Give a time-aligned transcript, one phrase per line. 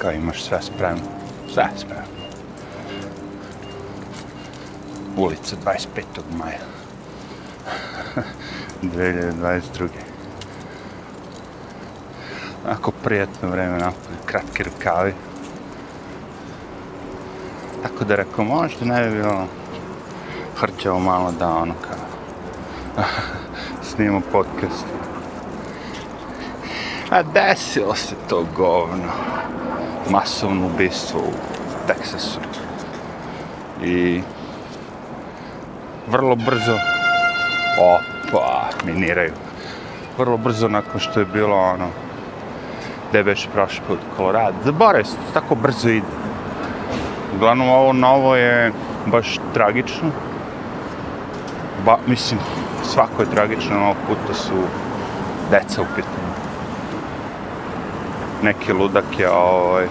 [0.00, 1.02] kao imaš sve spremno.
[1.52, 2.04] Sve spremno.
[5.16, 6.04] Ulica 25.
[6.38, 6.58] maja.
[8.82, 9.88] 2022.
[12.68, 15.14] Ako prijetno vreme napolje, kratke rukavi.
[17.82, 19.46] Tako da rekao, možda ne bi bilo
[20.56, 23.04] hrđao malo da ono kao
[23.90, 24.84] snimamo podcast.
[27.10, 29.12] A desilo se to govno.
[30.10, 31.32] Masovno ubistvo u
[31.86, 32.40] Teksasu.
[33.82, 34.22] I
[36.06, 36.76] vrlo brzo
[37.80, 39.32] opa, miniraju.
[40.18, 41.88] Vrlo brzo nakon što je bilo ono
[43.10, 44.56] gde već prošli put Colorado.
[44.64, 46.06] Zaboravim se, tako brzo ide.
[47.36, 48.72] Uglavnom ovo novo je
[49.06, 50.10] baš tragično.
[51.84, 52.40] Ba, mislim,
[52.84, 54.54] svako je tragično, ovog puta su
[55.50, 56.19] deca u pitanju.
[58.42, 59.86] Neki ludak je ovaj,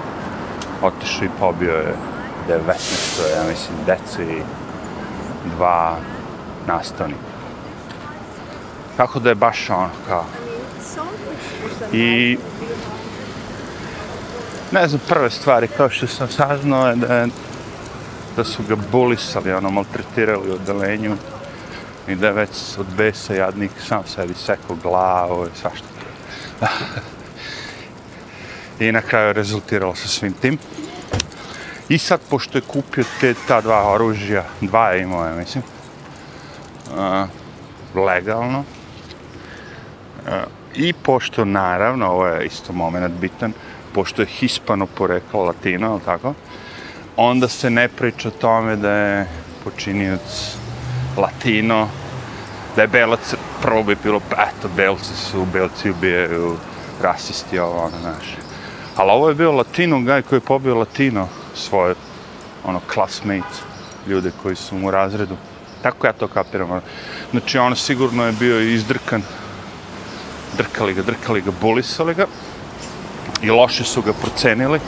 [0.82, 1.96] otišao i pobio je
[2.50, 4.42] 19, ja mislim, deca i
[5.56, 5.96] dva
[6.68, 7.30] nastavnika.
[8.98, 10.26] Tako da je baš ono kao...
[11.94, 12.38] I...
[14.72, 17.28] Ne znam, prve stvari kao što sam saznao je da,
[18.36, 21.16] da su ga bulisali, ono, maltretirali u odelenju
[22.08, 25.88] i da je već od besa jadnik sam sebi sekao glavu i svašta.
[28.80, 30.58] I na kraju je rezultiralo sa svim tim.
[31.90, 35.64] I sad, pošto je kupio te, ta dva oružja, dva je imao, ja mislim,
[36.92, 37.28] uh,
[37.96, 38.66] legalno, uh,
[40.76, 43.54] i pošto, naravno, ovo je isto moment bitan,
[43.94, 46.34] pošto je hispano poreklo latino, ali tako,
[47.16, 49.28] onda se ne priča o tome da je
[49.64, 50.56] počinioc
[51.18, 51.88] latino,
[52.76, 56.58] da je belac, prvo bi bilo, pa eto, belci su, belci ubijaju,
[57.02, 58.49] rasisti, ovo, ono, znaš.
[59.00, 61.96] Ali ovo je bio latino, gaj koji je pobio latino, svoje,
[62.64, 63.62] ono, classmates,
[64.08, 65.36] ljude koji su mu u razredu.
[65.82, 66.72] Tako ja to kapiram.
[66.72, 66.82] Ono.
[67.32, 69.22] Znači, ono sigurno je bio izdrkan,
[70.58, 72.26] drkali ga, drkali ga, bulisali ga
[73.42, 74.80] i loše su ga procenili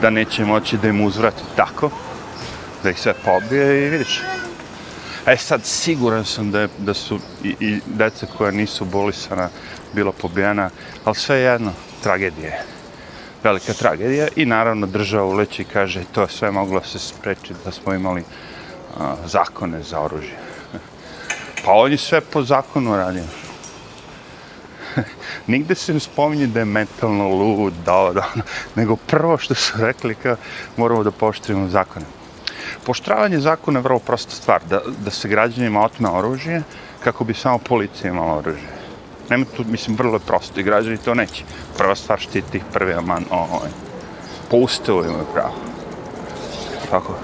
[0.00, 1.90] da neće moći da im uzvrati tako,
[2.82, 4.20] da ih sve pobije i vidiš.
[5.26, 9.48] E sad, siguran sam da, je, da su i, i deca koja nisu bolisana
[9.94, 10.70] bila pobijena,
[11.04, 12.81] ali sve jedno, tragedija je
[13.44, 17.70] velika tragedija i naravno država uleći i kaže to je sve moglo se sprečiti da
[17.70, 18.24] smo imali
[18.98, 20.36] a, zakone za oružje.
[21.64, 23.24] Pa on je sve po zakonu radio.
[25.46, 28.44] Nigde se ne spominje da je mentalno lud, da, da, ono,
[28.74, 30.36] nego prvo što su rekli kao
[30.76, 32.06] moramo da poštujemo zakone.
[32.86, 36.62] Poštravanje zakona je vrlo prosta stvar, da, da se građanima otme oružje
[37.04, 38.81] kako bi samo policija imala oružje.
[39.32, 41.44] Nema tu, mislim, vrlo je prosto i građani to neće.
[41.78, 43.60] Prva stvar štiti ih prvi aman, o,
[44.50, 45.54] po ustavu imaju pravo.
[46.90, 47.14] Tako.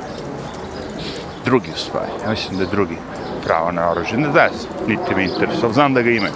[1.45, 2.97] Drugi u stvari, ja mislim da je drugi
[3.45, 4.19] pravo na oružje.
[4.19, 4.49] Ne znam,
[4.87, 6.33] niti mi interesuje, ali znam da ga imaju.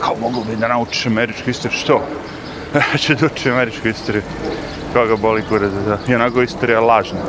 [0.00, 2.02] Kao mogu bi da naučiš američku istoriju, što?
[2.74, 4.22] Ja ću da učim američku istoriju.
[4.92, 7.20] Koga boli kurac za I onako istorija lažna.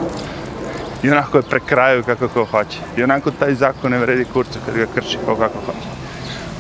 [1.04, 2.78] I onako je prekraju kako ko hoće.
[2.98, 5.99] I onako taj zakon ne vredi kurca kad ga krši ko kako hoće.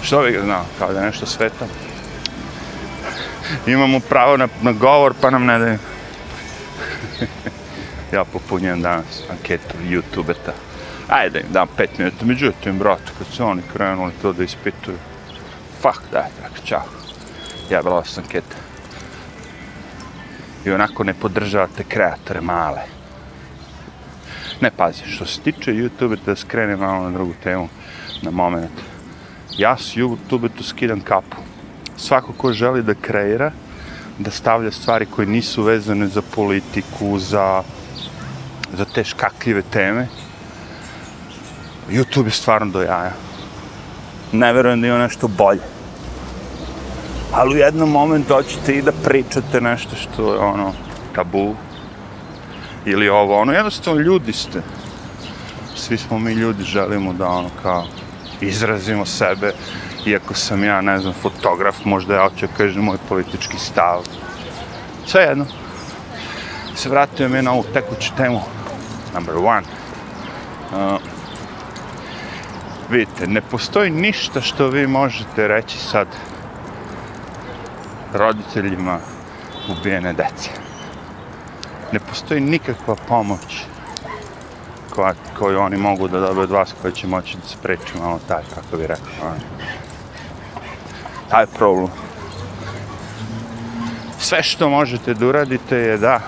[0.01, 1.65] Što zna, znao, kao da je nešto sveta.
[3.67, 5.77] Imamo pravo na, na govor, pa nam ne daju.
[8.13, 10.51] ja popunjam danas anketu youtubeta.
[11.07, 12.25] Ajde da im dam pet minuta.
[12.25, 14.97] Međutim, brate, kad su oni krenuli to da ispituju,
[15.81, 16.83] fuck da, tako, čao.
[17.69, 18.55] Ja bila sam anketa.
[20.65, 22.81] I onako ne podržavate kreatore male.
[24.61, 27.69] Ne, pazi, što se tiče YouTube, da skrenem malo na drugu temu,
[28.21, 28.88] na moment
[29.59, 31.37] ja s YouTube tu skidam kapu.
[31.97, 33.51] Svako ko želi da kreira,
[34.19, 37.63] da stavlja stvari koje nisu vezane za politiku, za,
[38.73, 40.07] za te škakljive teme,
[41.89, 43.11] YouTube je stvarno do jaja.
[44.31, 45.61] Ne verujem da ima nešto bolje.
[47.33, 50.73] Ali u jednom momentu hoćete i da pričate nešto što je ono
[51.15, 51.55] tabu
[52.85, 53.51] ili ovo ono.
[53.51, 54.62] Jednostavno ljudi ste.
[55.75, 57.85] Svi smo mi ljudi, želimo da ono kao
[58.41, 59.53] izrazimo sebe,
[60.06, 64.03] iako sam ja, ne znam, fotograf, možda ja hoću kažem moj politički stav.
[65.06, 65.45] Sve jedno.
[66.75, 68.41] Se vratio mi na ovu tekuću temu,
[69.13, 69.68] number one.
[70.71, 71.01] Uh,
[72.89, 76.07] vidite, ne postoji ništa što vi možete reći sad
[78.13, 79.00] roditeljima
[79.69, 80.50] ubijene dece.
[81.91, 83.65] Ne postoji nikakva pomoć
[85.00, 88.44] koja, koju oni mogu da dobiju od vas, koji će moći da spreči malo taj,
[88.56, 89.34] kako bi rekao.
[91.30, 91.88] Taj problem.
[94.19, 96.19] Sve što možete da uradite je da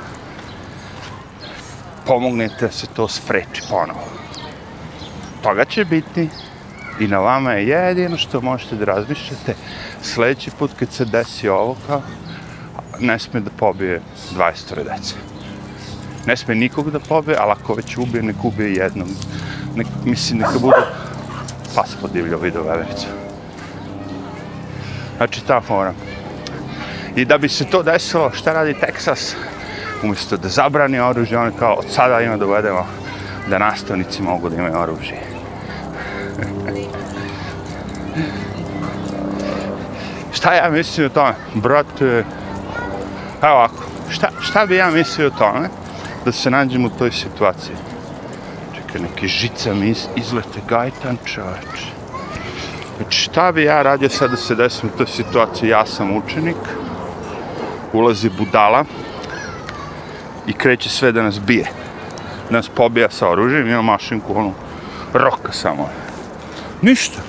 [2.07, 4.05] pomognete da se to spreči ponovo.
[5.43, 6.29] Toga će biti
[6.99, 9.55] i na vama je jedino što možete da razmišljate
[10.01, 12.01] sljedeći put kad se desi ovo kao
[12.99, 14.01] ne sme da pobije
[14.35, 15.30] 20 dece.
[16.25, 19.09] Ne sme nikog da pobe, ali ako već ubije, nek ubije jednom.
[19.75, 20.77] Nek, mislim, neka bude
[21.75, 23.07] pas podivljao video vevericu.
[25.17, 25.93] Znači, ta fora.
[27.15, 29.35] I da bi se to desilo, šta radi Teksas?
[30.03, 32.85] Umjesto da zabrani oružje, oni kao od sada ima da uvedemo
[33.49, 35.19] da nastavnici mogu da imaju oružje.
[40.33, 41.33] šta ja mislim o tome?
[41.53, 42.25] Brate,
[43.41, 45.80] evo ovako, šta, šta bi ja mislio o tome
[46.25, 47.75] da se nađem u toj situaciji?
[48.75, 51.91] Čekaj, neki žica mi iz, izlete gajtan čovječ.
[52.97, 55.69] Znači, šta bi ja radio sad da se desim u toj situaciji?
[55.69, 56.57] Ja sam učenik,
[57.93, 58.85] ulazi budala
[60.47, 61.65] i kreće sve da nas bije.
[62.49, 64.53] Da nas pobija sa oružjem, ima mašinku, ono,
[65.13, 65.89] roka samo.
[66.81, 67.21] Ništa.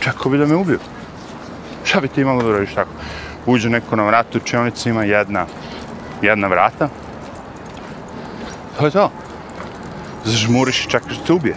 [0.00, 0.78] Čekao bi da me ubiju.
[1.84, 2.90] Šta bi ti imalo da uradiš tako?
[3.46, 5.46] Uđe neko na vratu, učionica ima jedna,
[6.22, 6.88] jedna vrata.
[8.78, 9.10] To je to.
[10.24, 11.56] Zažmuriš i čekaš da te ubije.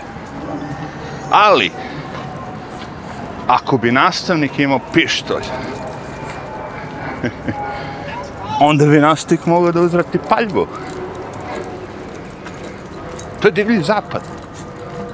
[1.32, 1.72] Ali,
[3.48, 5.44] ako bi nastavnik imao pištolj,
[8.70, 10.68] onda bi nastavnik mogao da uzvrati paljbu.
[13.42, 14.22] To je divlji zapad.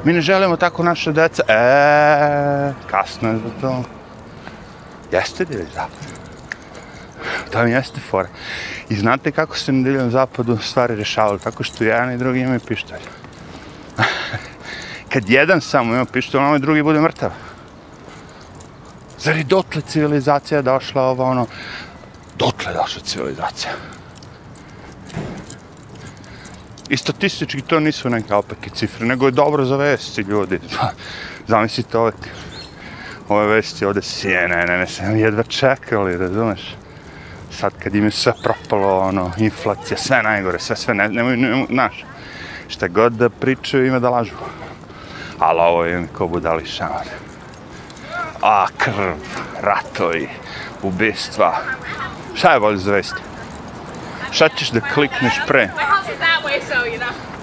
[0.04, 1.44] Mi ne želimo tako naše deca.
[1.48, 3.84] E, kasno je za to.
[5.12, 6.07] Jeste divlji zapad.
[7.52, 8.30] To mi jeste fora.
[8.90, 11.40] I znate kako se na divljem zapadu stvari rešavaju?
[11.40, 13.00] Tako što jedan i drugi imaju pištolj.
[15.14, 17.32] Kad jedan samo ima pištolj, onaj drugi bude mrtav.
[19.20, 21.48] Zar je dotle civilizacija došla ovo ono?
[22.38, 23.72] Dotle došla civilizacija.
[26.90, 30.60] I statistički to nisu neke opake cifre, nego je dobro za vesti ljudi.
[30.80, 30.90] Pa,
[31.48, 32.12] zamislite ove,
[33.30, 36.76] ove vesti ovde sjene, ne, ne, ne, jedva čekali, razumeš?
[37.60, 41.66] Sad kad im je sve propalo, ono, inflacija, sve najgore, sve, sve, ne, nemoj, nemoj,
[41.70, 42.06] znaš,
[42.68, 44.36] šta god da pričaju, ima da lažu.
[45.40, 47.08] Ali ovo je ko budali šamar.
[48.42, 49.16] A, krv,
[49.62, 50.30] ratovi,
[50.84, 51.58] ubistva.
[52.36, 53.22] Šta je bolje za vesti?
[54.32, 55.70] Šta ćeš da klikneš pre?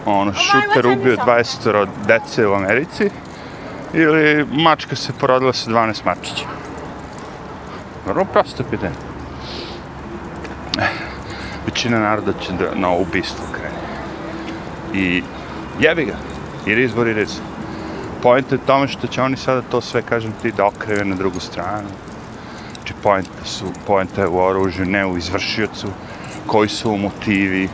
[0.07, 3.11] Ono, šuter ubio 20 dece u Americi
[3.93, 6.47] ili mačka se porodila sa 12 mačića.
[8.07, 9.14] Vrlo prosto pitanje.
[11.75, 13.83] Većina naroda će da na ubistvo krene.
[14.95, 15.23] I
[15.81, 16.15] jebi ga.
[16.67, 17.41] Jer izbor je rez.
[18.23, 21.41] Point je tome što će oni sada to sve, kažem ti, da okreve na drugu
[21.41, 21.89] stranu.
[22.75, 25.89] Znači, point su, point je u oružju, ne u izvršiocu
[26.47, 27.69] koji su motivi.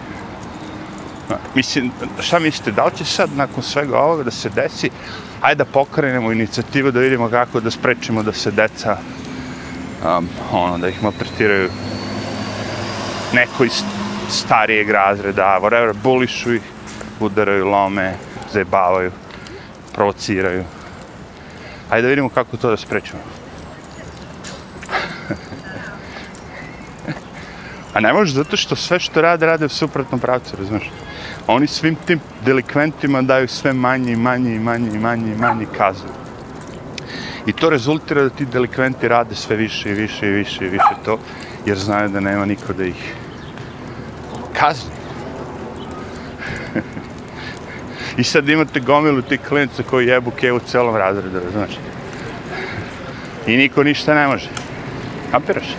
[1.55, 4.91] Mislim, šta mislite, da li će sad nakon svega ovoga da se desi,
[5.41, 8.97] ajde da pokrenemo inicijativu da vidimo kako da sprečimo da se deca,
[10.05, 11.71] um, ono, da ih maltretiraju
[13.33, 13.83] neko iz
[14.29, 16.63] starijeg razreda, whatever, bulišu ih,
[17.21, 18.15] udaraju, lome,
[18.53, 19.13] zajebavaju,
[19.95, 20.65] provociraju.
[21.91, 23.23] Ajde da vidimo kako to da sprečimo.
[27.95, 30.91] A ne može zato što sve što rade, rade u suprotnom pravcu, razumiješ?
[31.47, 35.67] Oni svim tim delikventima daju sve manje i manje i manje i manje i manje
[35.77, 36.11] kaznu.
[37.47, 40.95] I to rezultira da ti delikventi rade sve više i više i više i više
[41.05, 41.19] to,
[41.67, 43.15] jer znaju da nema niko da ih
[44.61, 44.91] kazni.
[48.17, 51.79] I sad imate gomilu tih klinica koji jebu kevu celom razredu, razumiješ?
[53.47, 54.49] I niko ništa ne može.
[55.31, 55.77] Kapiraš?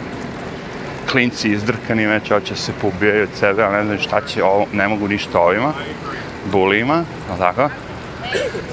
[1.12, 4.88] klinci izdrkani već hoće se pobijaju od sebe, a ne znam šta će, ovo, ne
[4.88, 5.74] mogu ništa ovima,
[6.52, 7.70] bulima, ali tako?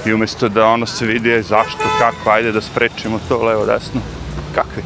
[0.05, 4.01] I umjesto da ono se vidi zašto, kako, ajde da sprečimo to levo, desno,
[4.55, 4.83] kakvi?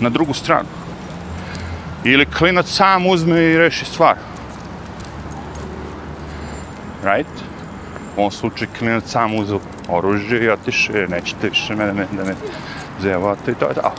[0.00, 0.79] Na drugu stranu.
[2.04, 4.16] Ili klinac sam uzme i reši stvar.
[7.04, 7.30] Right?
[8.16, 12.34] U ovom slučaju klinac sam uzeo oružje i otiše, nećete više mene, me, da me
[13.00, 13.92] zevate i to je to.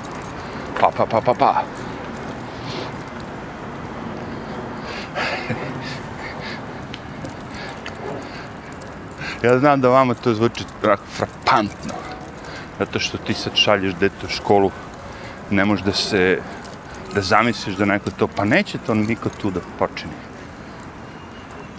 [0.80, 1.64] Pa, pa, pa, pa, pa.
[9.44, 11.94] Ja znam da vama to zvuči tako frapantno.
[12.80, 14.72] Zato što ti sad šalješ dete u školu,
[15.50, 16.40] ne može da se,
[17.14, 20.14] da zamisliš da neko to, pa neće to niko tu da počini.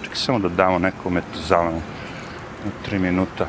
[0.03, 1.83] Čekaj samo da damo nekom eto zavano.
[2.65, 3.47] na tri minuta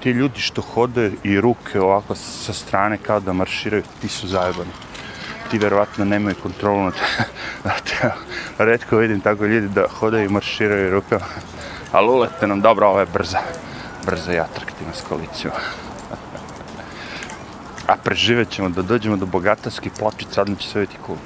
[0.00, 4.70] ti ljudi što hode i ruke ovako sa strane kao da marširaju, ti su zajebani.
[5.50, 6.94] ti verovatno nemaju kontrolu nad,
[7.64, 7.92] nad
[8.68, 11.24] redko vidim tako ljudi da hodaju i marširaju rukama.
[11.92, 13.38] Ali ulete nam dobro, ovo je brza,
[14.06, 15.52] brza i atraktivna s koalicijom.
[17.88, 21.18] A preživet ćemo da dođemo do bogatarskih pločica, odmah će sve biti cool.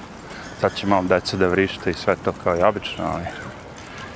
[0.61, 3.25] Sad će malo deca da vrište i sve to kao i obično, ali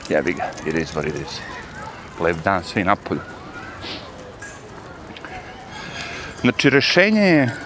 [0.09, 1.41] jebi ga, it is what it is.
[2.21, 3.21] Lep dan, svi napolju.
[6.41, 7.57] Znači, rešenje je,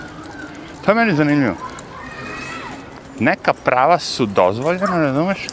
[0.85, 1.57] to je meni zanimljivo.
[3.19, 5.47] Neka prava su dozvoljena, ne razumeš?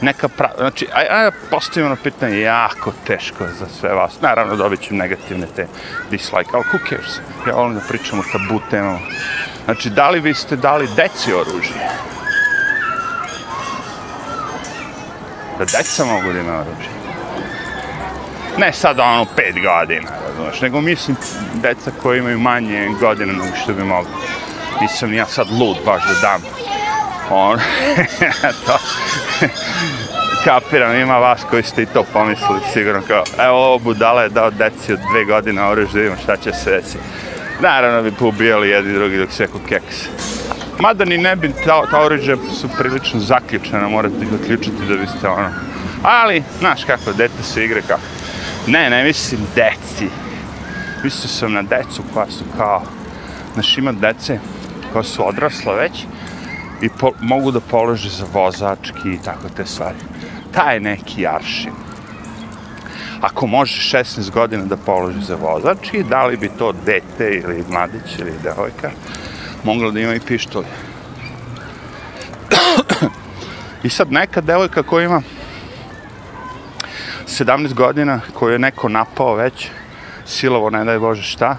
[0.00, 0.50] Neka pra...
[0.58, 4.20] znači, aj, aj postavimo na pitanje, jako teško za sve vas.
[4.20, 5.66] Naravno, dobit ću negativne te
[6.10, 7.18] dislike, ali who cares?
[7.46, 8.98] Ja volim da pričam o tabu temama.
[9.64, 11.74] Znači, da li vi ste dali deci oružje?
[15.58, 16.90] Da deca mogu da imaju oružje?
[18.58, 21.16] Ne sad ono pet godina, razumiješ, nego mislim
[21.54, 24.12] deca koji imaju manje godina nego što bi mogli.
[24.80, 26.42] Nisam ja sad lud baš da dam.
[27.30, 27.58] On,
[28.66, 28.78] to,
[30.44, 34.50] kapiram, ima vas koji ste i to pomislili sigurno kao, evo ovo budala je dao
[34.50, 36.98] deci od dve godine oružje, vidimo šta će se desiti.
[37.60, 39.96] Naravno bi poubijali jedni drugi dok seku keks.
[40.78, 45.28] Mada ni ne bi, ta, ta oruđa su prilično zaključena, morate ih otključiti da biste
[45.28, 45.50] ono.
[46.02, 48.02] Ali, znaš kako, dete se igre kako.
[48.66, 50.08] Ne, ne mislim deci.
[51.04, 52.82] Mislio sam na decu koja su kao,
[53.54, 54.38] znaš ima dece
[54.92, 55.92] koja su odrasla već
[56.84, 59.98] i po, mogu da polože za vozački i tako te stvari.
[60.52, 61.72] Taj neki aršin.
[63.20, 68.18] Ako može 16 godina da položi za vozački, da li bi to dete ili mladić
[68.18, 68.90] ili devojka
[69.64, 70.64] moglo da ima i pištolj.
[73.82, 75.22] I sad neka devojka koja ima
[77.26, 79.68] 17 godina koju je neko napao već,
[80.26, 81.56] silovo, ne daj Bože šta,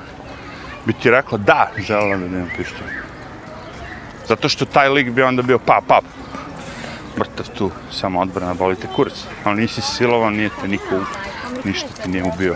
[0.85, 3.04] bi ti rekla da, želela da imam pištolj.
[4.27, 5.99] Zato što taj lik bi onda bio pa, pa,
[7.17, 9.13] mrtav tu, samo odbrana, bolite kurac.
[9.43, 10.99] Ali nisi silovan, nije te niko,
[11.63, 12.55] ništa ti nije ubio.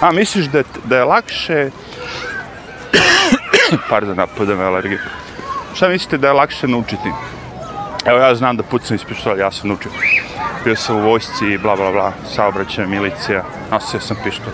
[0.00, 1.70] A, misliš da je, da je lakše...
[3.90, 4.98] Pardon, napadam alergiju.
[5.74, 7.12] Šta mislite da je lakše naučiti?
[8.04, 9.90] Evo ja znam da pucam iz pištolja, ja sam naučio.
[10.64, 14.52] Bio sam u vojsci i bla bla bla, saobraćaj, milicija, nosio sam pištolj.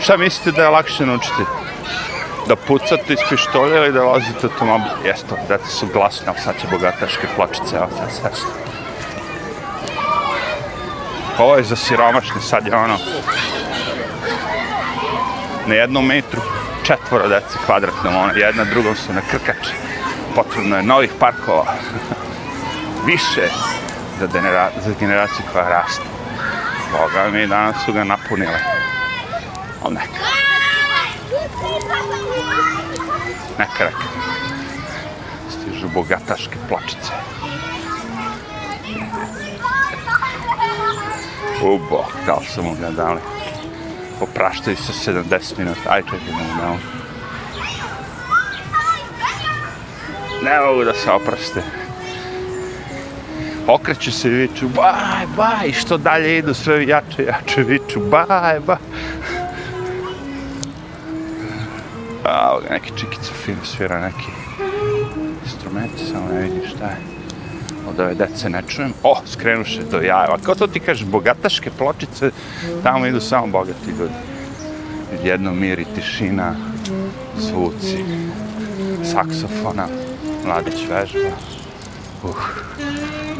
[0.00, 1.42] Šta mislite da je lakše naučiti?
[2.48, 4.92] Da pucate iz pištolja i da vozite automobil?
[5.04, 8.50] Jesto, dete su glasne, ali sad će bogataške plačice, evo sad, sad, sad.
[11.38, 12.98] Ovo je za siromašne, sad je ono...
[15.66, 16.40] Na jednom metru
[16.82, 19.84] četvora dece kvadratnom, ono, jedna drugom su na krkači
[20.34, 21.74] potrebno je novih parkova.
[23.06, 23.48] Više
[24.20, 26.02] za, genera za generaciju koja raste.
[26.92, 28.58] Boga mi danas su ga napunile.
[29.82, 30.24] Ali neka.
[33.58, 34.08] Neka reka.
[35.50, 37.12] Stižu bogataške plačice.
[41.62, 43.20] U bok, da li su mu ga dali?
[44.18, 45.80] Popraštaju se 70 minuta.
[45.88, 47.04] Aj, čekaj, ne mu dali.
[50.44, 51.62] ne mogu da se oproste.
[53.66, 58.76] Okreću se i viču, baj, baj, što dalje idu, sve jače, jače viču, baj, baj.
[62.24, 64.30] A, ovdje neki čikica film svira neki
[65.44, 66.96] instrumenti, samo ne vidim šta je.
[67.88, 68.92] Od ove dece ne čujem.
[69.02, 70.38] O, skrenuše do jajeva.
[70.42, 72.30] Kao to ti kažeš, bogataške pločice,
[72.82, 74.14] tamo idu samo bogati ljudi.
[75.24, 76.54] Jedno mir i tišina,
[77.38, 78.04] zvuci,
[79.12, 79.86] saksofona
[80.46, 81.36] mladić vežba.
[82.22, 82.36] Uh.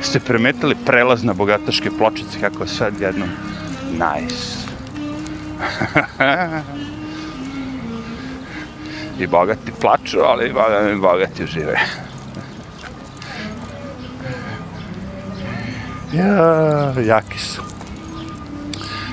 [0.03, 3.29] Ste primetili prelaz na bogataške pločice kako je sad jednom
[3.93, 4.65] nice.
[9.19, 10.49] I bogati plaču, ali
[10.93, 11.79] i bogati žive.
[16.13, 17.63] ja, jaki su.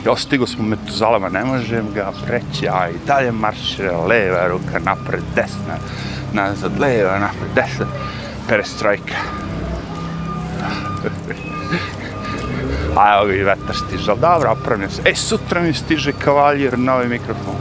[0.06, 5.24] Ja stigo smo Metuzalama, ne možem ga preći, a i dalje maršira, leva ruka, napred,
[5.36, 5.78] desna
[6.34, 7.86] nazad, leva, napred, desna,
[8.48, 9.16] perestrojka.
[12.96, 15.02] A evo ga i vetar stiže, dobro, opravljam se.
[15.06, 17.56] E, sutra mi stiže kavaljer, novi mikrofon.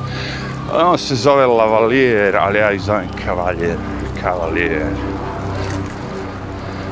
[0.72, 3.76] On se zove Lavalier, ali ja ih zovem kavaljer,
[4.22, 4.86] kavaljer.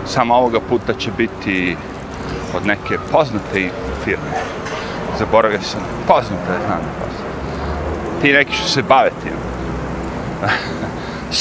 [0.06, 1.76] Samo ovoga puta će biti
[2.56, 3.70] od neke poznate
[4.04, 4.32] firme.
[5.18, 8.20] Zaboravio sam, poznate, znam, poznate.
[8.22, 9.32] Ti neki što se bave tim.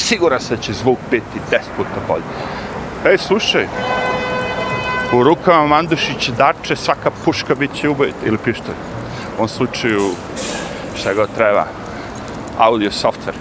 [0.08, 2.22] siguran se da će zvuk biti 10 puta bolji.
[3.06, 3.66] Ej, slušaj,
[5.12, 8.74] u rukama Mandušića dače, svaka puška bit će ubojiti, ili pištolj.
[9.32, 10.10] U ovom slučaju,
[10.96, 11.66] šta god treba,
[12.58, 13.38] audio software.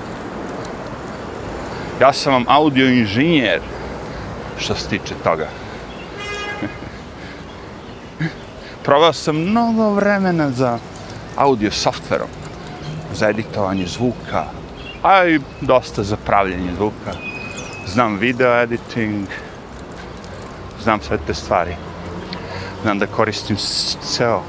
[2.02, 3.62] Ja sam vam audio inženjer
[4.60, 5.48] što se tiče toga.
[8.84, 10.80] Provao sam mnogo vremena za
[11.36, 12.28] audio softverom,
[13.14, 14.46] za editovanje zvuka,
[15.04, 17.14] a i dosta za pravljanje zvuka.
[17.88, 19.28] Znam video editing,
[20.84, 21.76] znam sve te stvari.
[22.82, 23.58] Znam da koristim
[24.02, 24.42] ceo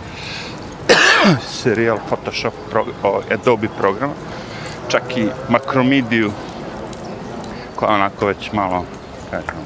[1.63, 2.85] serial Photoshop, pro,
[3.31, 4.13] Adobe programa,
[4.89, 6.33] čak i makromidiju,
[7.77, 8.85] koja onako već malo,
[9.31, 9.61] kažem,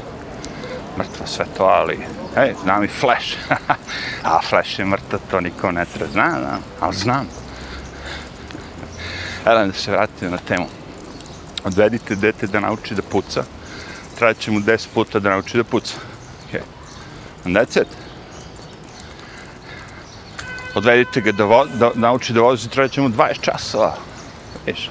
[0.98, 1.98] mrtvo sve to, ali,
[2.34, 3.36] hej, znam i Flash.
[4.24, 6.12] A Flash je mrtvo, to niko ne treba.
[6.12, 7.28] Znam, znam, ali znam.
[9.44, 10.66] Elan, da se vratim na temu.
[11.64, 13.44] Odvedite dete da nauči da puca.
[14.18, 15.94] Treba mu 10 puta da nauči da puca.
[16.48, 16.60] Okay.
[17.44, 17.88] And that's it.
[20.74, 23.96] Odvedite ga da, vo, da nauči da vozi, treba mu 20 časova.
[24.66, 24.90] Viš?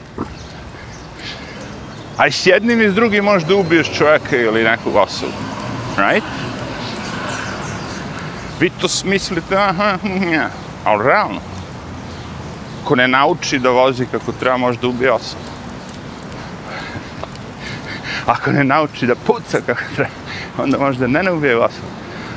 [2.17, 5.31] A i s jednim i s drugim možeš da ubiješ čovjeka ili neku osobu.
[5.97, 6.23] Right?
[8.59, 10.49] Vi to smislite, aha, nja.
[10.83, 11.39] Ali realno.
[12.83, 15.43] Ko ne nauči da vozi kako treba, može da ubije osobu.
[18.25, 20.11] Ako ne nauči da puca kako treba,
[20.57, 21.87] onda možda ne ne ubije osobu.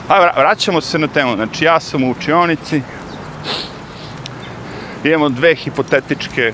[0.08, 1.36] A vraćamo se na temu.
[1.36, 2.82] Znači, ja sam u učionici.
[5.04, 6.52] Imamo dve hipotetičke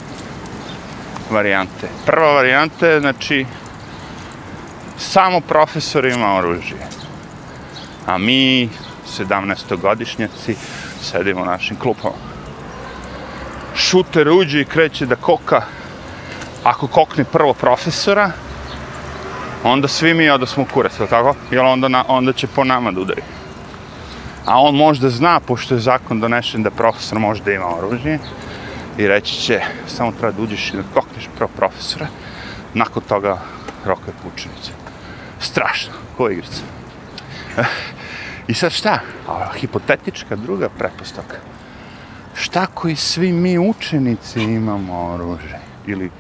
[1.31, 1.89] varijante.
[2.07, 3.47] Prva varijanta je, znači,
[4.99, 6.87] samo profesor ima oružje.
[8.07, 8.69] A mi,
[9.19, 10.55] 17-godišnjaci,
[11.03, 12.15] sedimo u našim klupama.
[13.75, 15.63] Šuter uđe i kreće da koka.
[16.65, 18.33] Ako kokne prvo profesora,
[19.65, 21.35] onda svi mi oda smo kurac, tako?
[21.51, 23.23] Jer onda, na, onda će po nama da udari.
[24.47, 28.19] A on možda zna, pošto je zakon donešen da profesor možda ima oružje,
[29.01, 32.07] i reći će, samo treba da uđeš i da kokneš pro profesora,
[32.75, 33.39] nakon toga
[33.85, 34.75] roka je.
[35.41, 36.63] Strašno, ko igrica?
[38.49, 39.01] I sad šta?
[39.29, 41.37] A, hipotetička druga pretpostavka.
[42.35, 45.61] Šta koji svi mi učenici imamo oružje?
[45.87, 46.11] Ili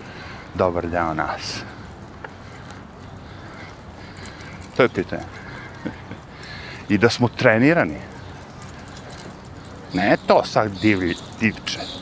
[0.54, 1.62] dobar deo nas?
[4.76, 5.22] To je pitanje.
[6.88, 7.98] I da smo trenirani.
[9.94, 11.99] Ne to sad divlje, divče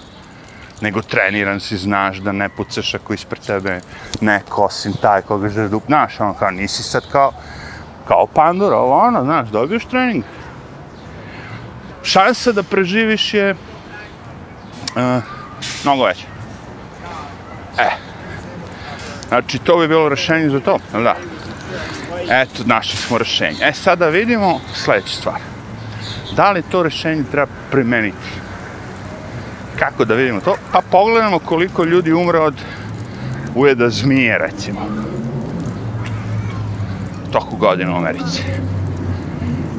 [0.80, 3.80] nego treniran si, znaš da ne pucaš ako ispred tebe
[4.20, 7.32] neko osim taj koga žele dup, znaš, ono kao nisi sad kao,
[8.08, 10.24] kao pandur, ovo ono, znaš, dobiješ trening.
[12.02, 15.22] Šansa da preživiš je uh,
[15.84, 16.26] mnogo veća.
[17.78, 17.90] E,
[19.28, 21.16] znači to bi bilo rešenje za to, da?
[22.30, 23.56] Eto, našli smo rešenje.
[23.62, 25.40] E, sada vidimo sljedeću stvar.
[26.36, 28.47] Da li to rešenje treba primeniti?
[29.78, 30.54] Kako da vidimo to?
[30.72, 32.54] Pa pogledamo koliko ljudi umre od
[33.54, 34.80] ujeda zmije, recimo.
[37.32, 38.42] Toku godina u Americi.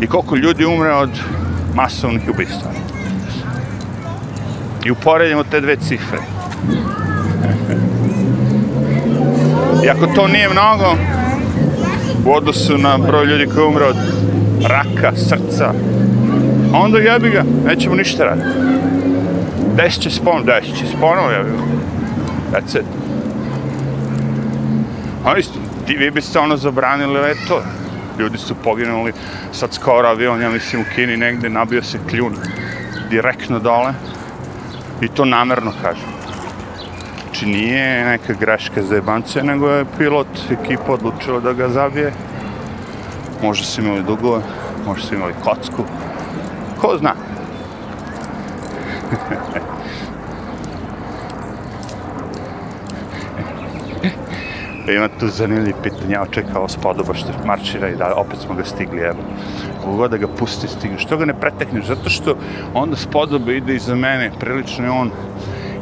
[0.02, 1.10] I koliko ljudi umre od
[1.76, 2.72] masovnih ubistva.
[4.86, 6.20] I uporedimo te dve cifre.
[9.86, 10.96] I ako to nije mnogo,
[12.26, 13.98] u odnosu na broj ljudi koji umre od
[14.68, 15.74] raka, srca,
[16.74, 18.79] onda jebi ga, nećemo ništa raditi
[19.84, 21.44] desit će se ponovno, desit će se ponovno, ja
[22.52, 22.86] That's it.
[25.26, 27.62] Oni isto, ti, vi biste ono zabranili leto.
[28.20, 29.14] Ljudi su poginuli,
[29.52, 32.36] sad skoro avion, ja mislim u Kini negde, nabio se kljun
[33.10, 33.94] direktno dole.
[35.02, 36.10] I to namerno kažem.
[37.24, 42.14] Znači nije neka greška za jebance, nego je pilot ekipa odlučila da ga zabije.
[43.44, 44.42] Možda su imali dugove,
[44.86, 45.84] možda su imali kocku.
[46.82, 47.29] Ko zna?
[54.88, 58.64] E, ima tu zanimljiv pitanje, ja očekao spodoba što maršira i da opet smo ga
[58.64, 59.18] stigli, evo.
[59.84, 61.86] Kogo da ga pusti stigne, što ga ne pretekneš?
[61.86, 62.36] Zato što
[62.74, 65.12] onda spodoba ide iza mene, prilično je on,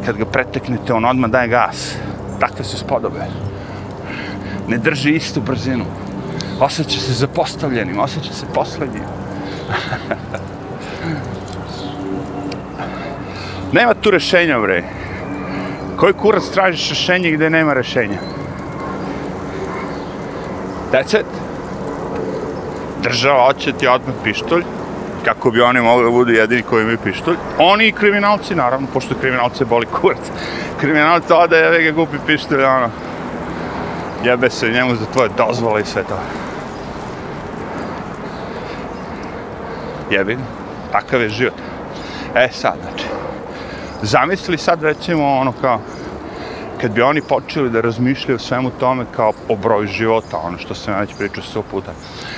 [0.05, 1.95] kad ga preteknete, on odmah daje gas.
[2.39, 3.25] Takve su spodobe.
[4.67, 5.85] Ne drži istu brzinu.
[6.59, 9.03] Osjeća se zapostavljenim, osjeća se poslednjim.
[13.71, 14.83] Nema tu rešenja, bre.
[15.97, 18.17] Koji kurac tražiš rešenje gde nema rešenja?
[20.91, 21.25] That's it.
[23.03, 24.63] Država hoće ti odmah pištolj,
[25.25, 27.35] kako bi oni mogli da budu jedini koji imaju pištolj.
[27.57, 30.31] Oni i kriminalci, naravno, pošto kriminalce boli kurac.
[30.79, 32.89] Kriminalci ode, jebe ga gupi pištolj, ono.
[34.23, 36.19] Jebe se njemu za tvoje dozvole i sve to.
[40.11, 40.41] Jebi ga.
[40.91, 41.53] Takav je život.
[42.35, 43.05] E sad, znači,
[44.01, 45.79] zamisli sad recimo ono kao
[46.81, 50.75] kad bi oni počeli da razmišljaju o svemu tome kao o broju života, ono što
[50.75, 51.91] sam ja već pričao sto puta.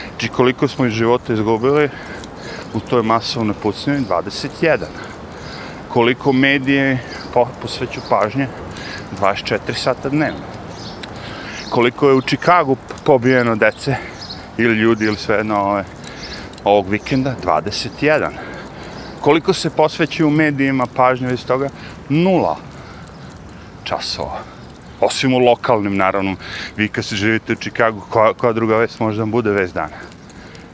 [0.10, 1.89] Znači koliko smo iz života izgubili
[2.74, 4.78] u toj masovnoj pucnjeni 21.
[5.89, 7.00] Koliko medije
[7.34, 8.48] po, posveću pažnje
[9.22, 10.45] 24 sata dnevno.
[11.69, 13.95] Koliko je u Čikagu pobijeno dece
[14.58, 15.84] ili ljudi ili sve jedno ove,
[16.63, 18.49] ovog vikenda 21.
[19.21, 21.69] Koliko se posvećuje u medijima pažnje iz toga?
[22.10, 22.58] Nula
[23.84, 24.39] časova.
[24.99, 26.36] Osim u lokalnim, naravno.
[26.77, 29.97] Vi kad se živite u Čikagu, koja, koja druga vest možda bude vest dana?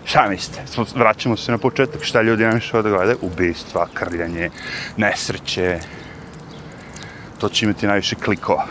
[0.05, 0.61] Šta mislite?
[0.67, 2.03] Smo, vraćamo se na početak.
[2.03, 3.17] Šta ljudi najviše da gledaju?
[3.21, 4.49] Ubistva, krljanje,
[4.97, 5.79] nesreće.
[7.39, 8.65] To će imati najviše klikova.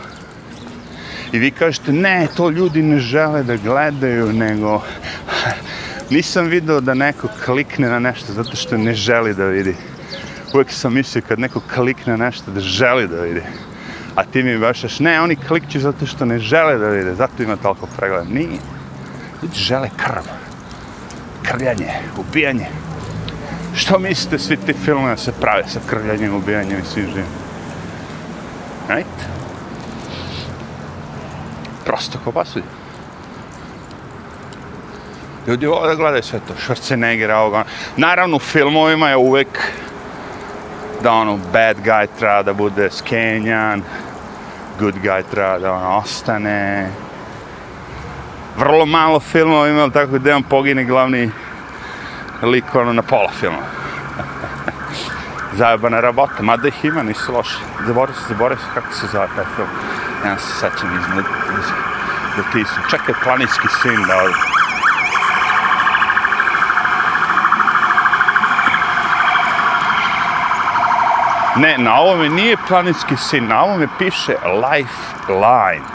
[1.31, 4.81] I vi kažete, ne, to ljudi ne žele da gledaju, nego...
[6.09, 9.75] Nisam video da neko klikne na nešto zato što ne želi da vidi.
[10.53, 13.41] Uvijek sam mislio kad neko klikne na nešto da želi da vidi.
[14.15, 17.55] A ti mi bašaš, ne, oni klikću zato što ne žele da vide, zato ima
[17.55, 18.23] toliko pregleda.
[18.29, 18.59] Nije.
[19.43, 20.23] Ljudi žele krv.
[21.43, 22.67] Krljanje, ubijanje.
[23.75, 27.25] Što mislite svi ti filmove se prave sa krvljanjem, ubijanjem i svim živim?
[28.89, 29.25] Right?
[31.85, 32.63] Prosto ko pasuje.
[35.47, 37.63] Ljudi vole gledaju sve to, Schwarzenegger, ovoga.
[37.97, 39.47] Naravno, u filmovima je uvek
[41.03, 43.83] da ono, bad guy treba da bude skenjan,
[44.79, 46.89] good guy treba da ono, ostane.
[48.57, 51.31] Vrlo malo filmova imam tako da on pogine glavni
[52.41, 53.61] lik ono, na pola filma.
[55.57, 57.57] Zajebana rabota, mada ih ima, nisu loši.
[57.87, 59.69] Zaboravim se, zaboravim se kako se zove taj film.
[60.25, 61.25] Ja se sećam iz, iz,
[61.59, 61.65] iz,
[62.55, 64.54] iz, iz, čekaj, planinski sin iz, ovdje.
[71.57, 75.87] Ne, na ovome nije planinski sin, na ovome piše lifeline,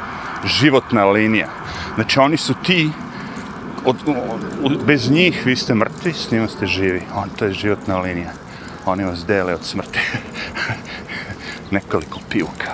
[0.45, 1.49] životna linija.
[1.95, 2.91] Znači oni su ti,
[3.85, 3.97] od,
[4.63, 7.03] od, bez njih vi ste mrtvi, s njima ste živi.
[7.15, 8.33] On, to je životna linija.
[8.87, 9.99] Oni vas dele od smrti.
[11.71, 12.73] Nekoliko pivka.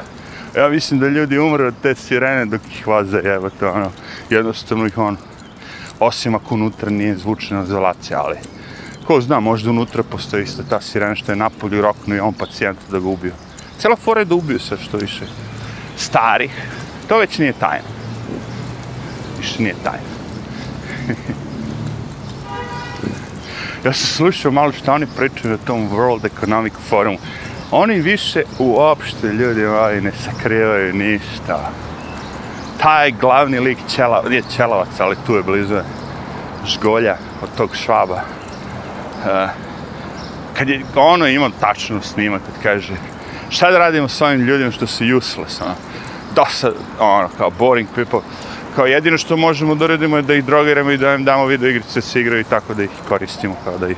[0.56, 3.90] Ja mislim da ljudi umre od te sirene dok ih vaze, evo to ono,
[4.30, 5.16] jednostavno ih on,
[6.00, 8.36] osim ako unutra nije zvučna izolacija, ali
[9.06, 12.82] ko zna, možda unutra postoji isto ta sirena što je napolju roknu i on pacijenta
[12.90, 13.32] da ga ubio.
[13.78, 15.24] Cela fora je da ubiju sve što više
[15.96, 16.50] starih.
[17.08, 17.88] To već nije tajno.
[19.38, 20.16] Više nije tajno.
[23.84, 27.18] ja sam slušao malo što oni pričaju na tom World Economic Forumu.
[27.70, 31.70] Oni više uopšte ljudi ovaj ne sakrivaju ništa.
[32.82, 35.80] Taj glavni lik Ćela, nije Čelovac, ali tu je blizu
[36.66, 38.45] Žgolja od tog švaba
[39.26, 39.48] Eh,
[40.58, 42.94] kad je ono ima tačno snimak kad kaže
[43.48, 45.74] šta da radimo s ovim ljudima što su useless ono?
[46.34, 48.20] Dosta ono kao boring people.
[48.76, 51.68] Kao jedino što možemo da radimo je da ih drogiramo i da im damo video
[51.68, 53.96] igrice se igraju i tako da ih koristimo kao da ih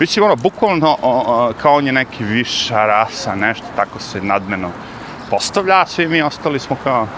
[0.00, 4.70] Mislim, ono, bukvalno o, o, kao on je neki viša rasa, nešto, tako se nadmeno
[5.30, 7.08] postavlja, a svi mi ostali smo kao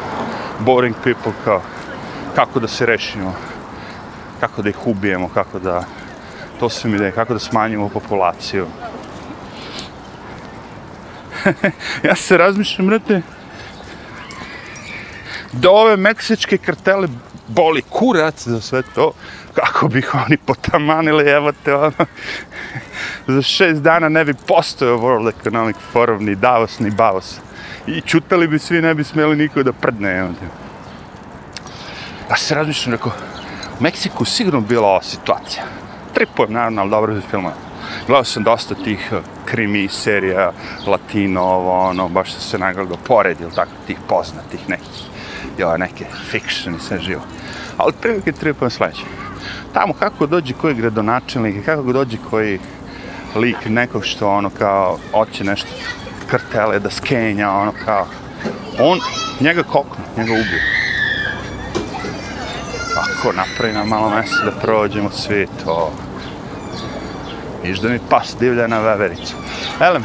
[0.58, 1.62] boring people, kao
[2.34, 3.34] kako da se rešimo,
[4.40, 5.84] kako da ih ubijemo, kako da
[6.60, 8.66] to su mi ideje, kako da smanjimo populaciju.
[12.08, 13.22] ja se razmišljam, brate,
[15.52, 17.08] da ove meksičke kartele
[17.48, 19.12] boli kurac za sve to,
[19.54, 22.06] kako bi ih oni potamanili, evo te ono,
[23.26, 27.40] za šest dana ne bi postojao World Economic Forum, ni Davos, ni Bavos.
[27.86, 30.46] I čutali bi svi, ne bi smeli niko da prdne, evo te.
[32.30, 33.12] Ja se razmišljam, rekao,
[33.80, 35.64] u Meksiku sigurno bila ova situacija
[36.18, 37.54] tripujem, naravno, ali dobro filmove.
[38.06, 40.52] Gledao sam dosta tih eh, krimi serija,
[40.86, 45.02] latino, ovo, ono, baš sam se nagledao pored, ili tako, tih poznatih nekih,
[45.58, 47.22] jo, neke fiction i sve živo.
[47.76, 49.02] Ali prilike tripujem sledeće.
[49.72, 52.58] Tamo kako dođe koji gradonačelnik, kako dođe koji
[53.36, 55.68] lik nekog što, ono, kao, hoće nešto
[56.30, 58.06] kartele da skenja, ono, kao,
[58.80, 58.98] on,
[59.40, 60.62] njega koknu, njega ubije.
[62.98, 65.92] Ako napravi nam malo mjesto da prođemo svi to,
[67.64, 69.34] Viš da mi pas divlja na vevericu.
[69.80, 70.04] Elem,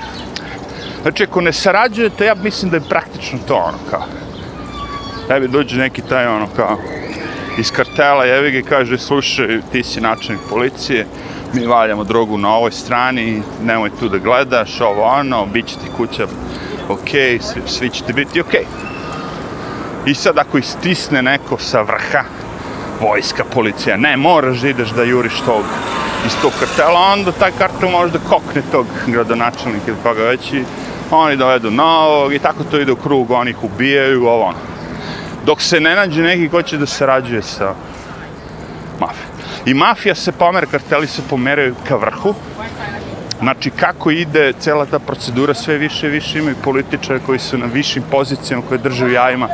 [1.01, 4.03] znači ako ne sarađujete, ja mislim da je praktično to ono kao.
[5.27, 6.77] Tebi dođe neki taj ono kao
[7.57, 11.05] iz kartela, jevi ga kaže, slušaj, ti si načelnik policije,
[11.53, 15.91] mi valjamo drogu na ovoj strani, nemoj tu da gledaš, ovo ono, bit će ti
[15.97, 16.27] kuća
[16.89, 17.09] ok,
[17.41, 18.53] svi, svi će ti biti ok.
[20.05, 22.23] I sad ako istisne neko sa vrha,
[23.01, 25.63] vojska, policija, ne, moraš da ideš da juriš tog
[26.25, 30.63] iz tog kartela, onda taj kartel može da kokne tog gradonačelnika ili koga već i
[31.11, 34.57] oni dovedu novog i tako to ide u krug, oni ih ubijaju, ovo ono.
[35.45, 37.73] Dok se ne nađe neki ko će da sarađuje sa
[38.99, 39.33] mafijom.
[39.65, 42.35] I mafija se pomera, karteli se pomeraju ka vrhu.
[43.43, 47.65] Znači, kako ide cela ta procedura, sve više i više imaju političare koji su na
[47.65, 49.49] višim pozicijama, koji drže u jajima.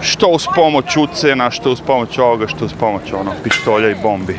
[0.00, 4.38] Što uz pomoć ucena, što uz pomoć ovoga, što uz pomoć ono, pištolja i bombi.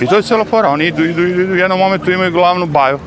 [0.00, 2.66] I to je cela fora, oni idu, idu, idu, idu, u jednom momentu imaju glavnu
[2.66, 2.98] baju.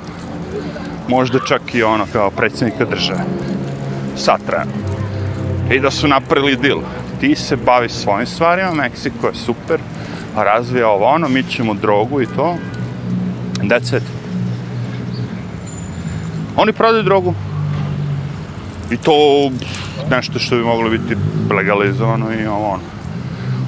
[1.08, 3.24] Možda čak i ono kao predsjednika države.
[4.18, 4.39] Sad.
[5.72, 6.78] I da su napravili dil.
[7.20, 9.80] Ti se bavi svojim stvarima, Meksiko je super,
[10.36, 12.58] razvija ovo ono, mi ćemo drogu i to.
[13.69, 14.04] That's it.
[16.56, 17.34] Oni prodaju drogu.
[18.91, 19.13] I to
[20.10, 21.15] nešto što bi moglo biti
[21.56, 22.84] legalizovano i ovo ono.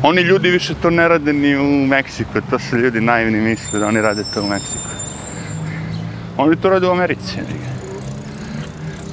[0.04, 3.88] Oni ljudi više to ne rade ni u Meksiku, to su ljudi naivni misle da
[3.88, 4.90] oni rade to u Meksiku.
[6.38, 7.38] Oni to rade u Americi,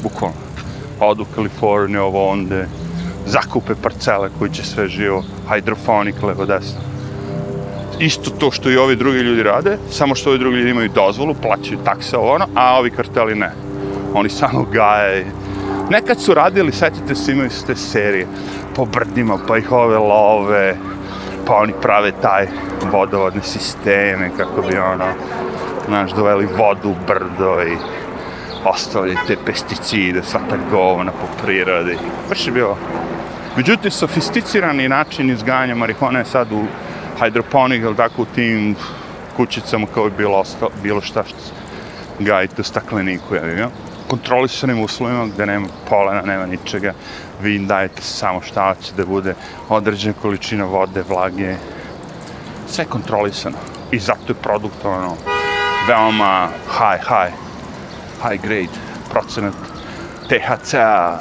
[0.03, 0.37] Bukvalno.
[1.01, 2.67] Odu u Kaliforniju, ovo onde,
[3.27, 6.92] zakupe parcele koji će sve živo, hidrofonik, levo desno.
[8.03, 11.35] Isto to što i ovi drugi ljudi rade, samo što ovi drugi ljudi imaju dozvolu,
[11.35, 13.53] plaćaju takse ovo ono, a ovi karteli ne.
[14.15, 15.27] Oni samo gaje.
[15.91, 18.27] Nekad su radili, setite se, imaju te serije
[18.77, 20.77] po brdima, pa ih ove love,
[21.47, 22.47] pa oni prave taj
[22.93, 25.07] vodovodne sisteme, kako bi ono,
[25.87, 27.77] znaš, doveli vodu u brdo i
[28.65, 31.97] ostavili te pesticide, sva ta govna po prirodi.
[32.29, 32.79] Baš je bilo.
[33.57, 36.65] Međutim, sofisticirani način izganja marihuane je sad u
[37.25, 38.77] hidroponik, ili tako u tim
[39.37, 41.39] kućicama kao je bilo, osta, bilo šta što
[42.19, 43.71] gajite u stakleniku, ja, ja
[44.13, 46.93] kontrolisanim uslovima gde nema polena, nema ničega,
[47.43, 49.35] vi im dajete samo šta će da bude
[49.69, 51.55] određena količina vode, vlage,
[52.69, 53.57] sve kontrolisano.
[53.91, 55.17] I zato je produkt ono,
[55.89, 57.33] veoma high, high,
[58.23, 58.77] high grade
[59.11, 59.55] procenat
[60.29, 61.19] THC-a,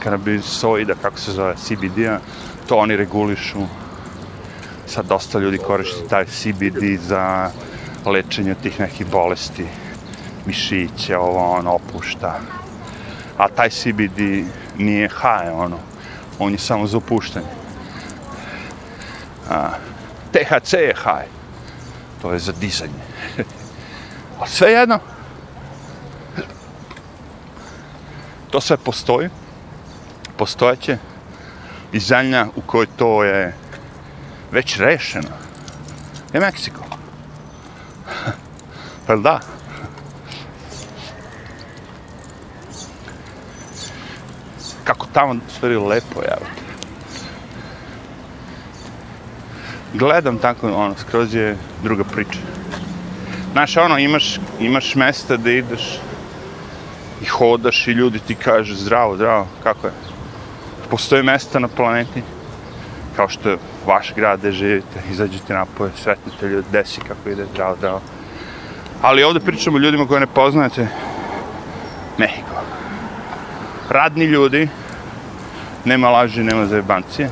[0.00, 2.18] kanabisoida, kako se zove, CBD-a,
[2.68, 3.66] to oni regulišu.
[4.90, 7.50] Sad dosta ljudi koristi taj CBD za
[8.04, 9.66] lečenje tih nekih bolesti
[10.46, 12.40] mišiće, ovo ono, opušta.
[13.38, 14.18] A taj CBD
[14.78, 15.78] nije high, ono,
[16.38, 17.46] on je samo za opuštanje.
[19.50, 19.70] A,
[20.32, 21.30] THC je high,
[22.22, 23.02] to je za dizanje.
[24.40, 24.98] A sve jedno,
[28.50, 29.28] to sve postoji,
[30.36, 30.98] postojeće
[31.92, 33.59] i zemlja u kojoj to je
[34.52, 35.28] već rešeno
[36.32, 36.84] je Meksiko.
[39.06, 39.40] Pa da?
[44.90, 46.46] kako tamo stvari lepo, evo.
[49.94, 52.38] Gledam tako, ono, skroz je druga priča.
[53.52, 56.00] Znaš, ono, imaš, imaš mesta da ideš
[57.22, 59.92] i hodaš i ljudi ti kažu zdravo, zdravo, kako je?
[60.90, 62.22] Postoje mesta na planeti,
[63.16, 67.76] kao što je vaš grad gde živite, izađete napoje, sretnite ljudi, desi kako ide, zdravo,
[67.76, 68.00] zdravo.
[69.02, 70.88] Ali ovde pričamo o ljudima koje ne poznajete,
[72.18, 72.50] Mehiko
[73.90, 74.68] radni ljudi,
[75.84, 77.30] nema laži, nema zajebancije.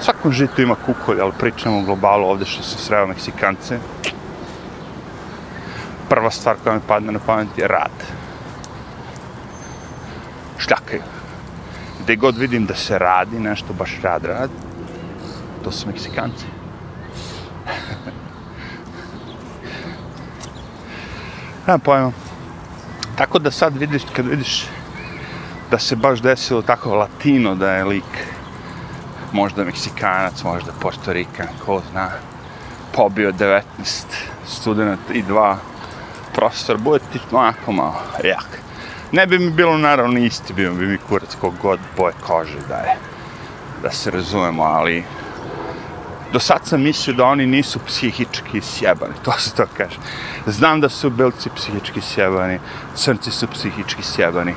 [0.00, 3.78] Svakom žitu ima kukolj, ali pričamo o globalu ovde što sam sreo Meksikance.
[6.08, 7.96] Prva stvar koja mi padne na pamet je rad.
[10.58, 11.02] Šljakaju.
[12.02, 14.50] Gde god vidim da se radi nešto, baš rad, rad,
[15.64, 16.44] to su Meksikanci.
[21.66, 22.12] Nema pojma.
[23.16, 24.66] Tako da sad vidiš, kad vidiš
[25.70, 28.26] da se baš desilo tako latino da je lik
[29.32, 32.10] možda Meksikanac, možda Portorikan, ko zna,
[32.92, 33.62] pobio 19
[34.46, 35.58] student i dva
[36.34, 38.58] profesor, bude ti onako malo jak.
[39.12, 42.74] Ne bi mi bilo naravno isti, bio bi mi kurac kog god boje kože da
[42.74, 42.96] je,
[43.82, 45.04] da se razumemo, ali
[46.32, 49.98] do sad sam mislio da oni nisu psihički sjebani, to se to kaže.
[50.46, 52.58] Znam da su belci psihički sjebani,
[52.94, 54.54] crnci su psihički sjebani,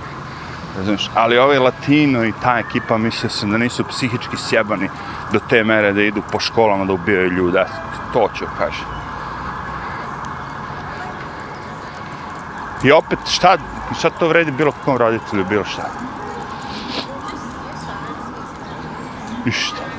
[0.77, 1.10] Razumiješ?
[1.15, 4.89] Ali ovaj Latino i ta ekipa mislio sam da nisu psihički sjebani
[5.34, 7.65] do te mere da idu po školama da ubijaju ljude.
[8.13, 8.84] To ću kaže.
[12.84, 13.57] I opet, šta,
[13.99, 15.89] šta to vredi bilo kakvom roditelju, bilo šta?
[19.45, 19.90] Ništa.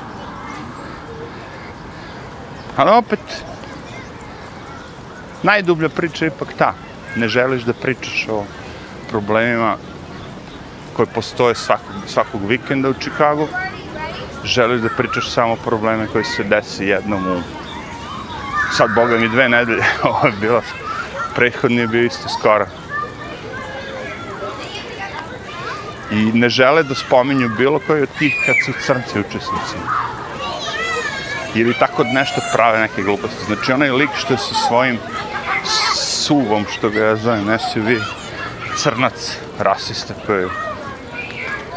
[2.76, 3.44] Ali opet,
[5.42, 6.74] najdublja priča je ipak ta.
[7.16, 8.44] Ne želiš da pričaš o
[9.10, 9.76] problemima
[10.92, 13.48] koje postoje svakog, svakog vikenda u Čikagu.
[14.44, 17.40] Želiš da pričaš samo probleme koji se desi jednom u...
[18.72, 19.84] Sad, boga mi, dve nedelje.
[20.04, 20.62] Ovo je bilo...
[21.34, 22.66] Prethodni je bio isto skoro.
[26.10, 29.76] I ne žele da spominju bilo koji od tih kad su crnci učesnici.
[31.54, 33.44] Ili tako nešto prave neke gluposti.
[33.46, 34.98] Znači onaj lik što je sa svojim
[35.94, 37.88] suvom, što ga ja zovem, SUV,
[38.76, 40.46] crnac, rasista koji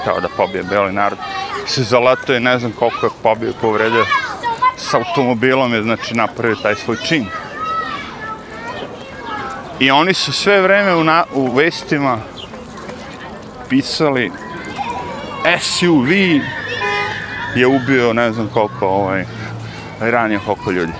[0.05, 1.17] kao da pobije beli narod,
[1.65, 4.05] se zalato je ne znam koliko je pobio, povredio,
[4.77, 7.25] s automobilom je, znači, napravio taj svoj čin.
[9.79, 12.17] I oni su sve vreme u, na, u vestima
[13.69, 14.31] pisali
[15.59, 16.11] SUV
[17.55, 19.25] je ubio ne znam koliko ovaj,
[19.99, 20.93] ranije oko ljudi.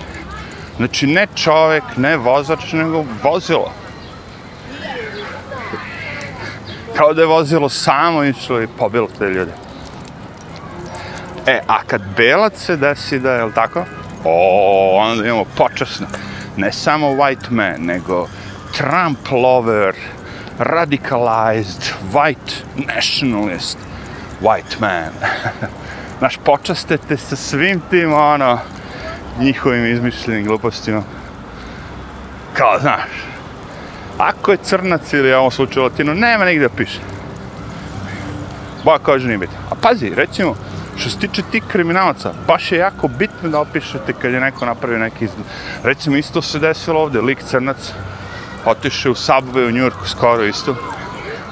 [0.77, 3.71] Znači ne čovek, ne vozač, nego vozilo.
[6.97, 9.51] Kao da je vozilo samo išlo i pobilo te ljude.
[11.47, 13.83] E, a kad belac se desi da je, li tako?
[14.23, 16.07] O, onda imamo počasno.
[16.57, 18.27] Ne samo white man, nego
[18.77, 19.95] Trump lover,
[20.59, 23.77] radicalized, white nationalist,
[24.41, 25.11] white man.
[26.19, 28.59] Znaš, počastete sa svim tim, ono,
[29.39, 31.03] njihovim izmišljenim glupostima.
[32.53, 33.09] Kao, znaš,
[34.17, 36.99] ako je crnac ili u ovom slučaju latino, nema nigde da piše.
[38.83, 39.57] Boja kaže, nije bitno.
[39.71, 40.55] A pazi, recimo,
[40.97, 44.99] što se tiče tih kriminalaca, baš je jako bitno da opišete kad je neko napravio
[44.99, 45.45] neki izgled.
[45.83, 47.91] Recimo, isto se desilo ovde, lik crnac,
[48.65, 50.75] otišao u Subway u Njurku, skoro isto,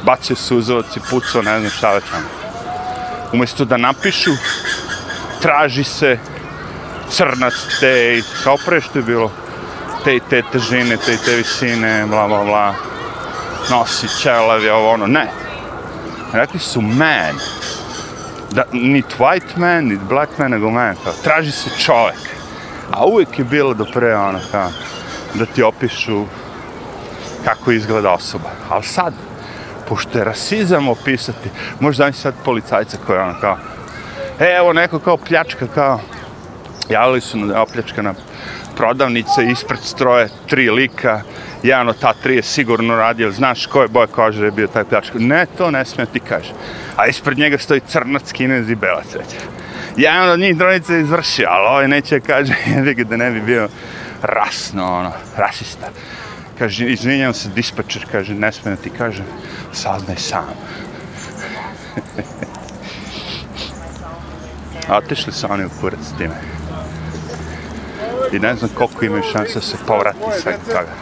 [0.03, 2.25] bacio suzovac i pucao, ne znam šta već ono.
[3.33, 4.31] Umjesto da napišu,
[5.41, 6.17] traži se
[7.13, 9.31] crnac te, kao pre što je bilo,
[10.03, 12.73] te i te težine, te i te visine, bla, bla, bla,
[13.69, 15.27] nosi čelevi, ovo, ono, ne.
[16.33, 17.35] Rekli su man,
[18.51, 22.19] da, nit white man, nit black man, nego man, kao, traži se čovek.
[22.91, 24.69] A uvijek je bilo do pre, ono, kao,
[25.33, 26.25] da ti opišu
[27.45, 28.49] kako izgleda osoba.
[28.69, 29.13] Ali sad,
[29.89, 31.49] pošto je rasizam opisati,
[31.79, 33.57] možda mi sad policajca koja je ono kao,
[34.39, 35.99] e, evo neko kao pljačka, kao,
[36.89, 38.13] javili su na opljačkana
[38.75, 41.21] prodavnica ispred stroje, tri lika,
[41.63, 44.83] jedan od ta tri je sigurno radio, znaš ko je boje kože je bio taj
[44.83, 45.19] pljačka.
[45.19, 46.53] Ne, to ne smije ti kaže.
[46.97, 49.35] A ispred njega stoji crnac, kinez i belac već.
[49.97, 52.53] Jedan od njih dronica je izvršio, ali ovaj neće kaže,
[52.85, 53.69] jebi da ne bi bio
[54.21, 55.89] rasno, ono, rasista
[56.59, 59.23] kaže, izvinjam se, dispečer, kaže, ne smije ti kaže,
[59.73, 60.45] saznaj sam.
[64.87, 66.35] A otišli su oni u kurac s time.
[68.33, 70.93] I ne znam koliko imaju šanse da se povrati sve toga.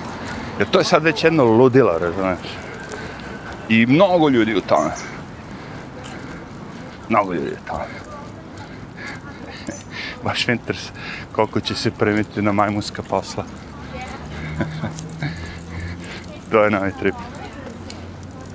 [0.60, 2.40] Jer to je sad već jedno ludilo, razumiješ?
[3.70, 4.92] I mnogo ljudi u tome.
[7.10, 7.86] Mnogo ljudi u tome.
[10.24, 10.60] Baš mi
[11.32, 13.46] koliko će se premiti na majmunska posla.
[16.52, 17.16] to je novi trip.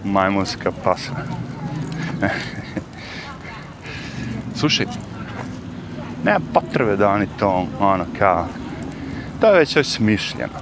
[0.05, 1.17] Majmunska posla.
[4.59, 4.87] Slušaj,
[6.25, 8.47] nema potrebe da oni to, ono, kao,
[9.40, 10.53] to je već već smišljeno.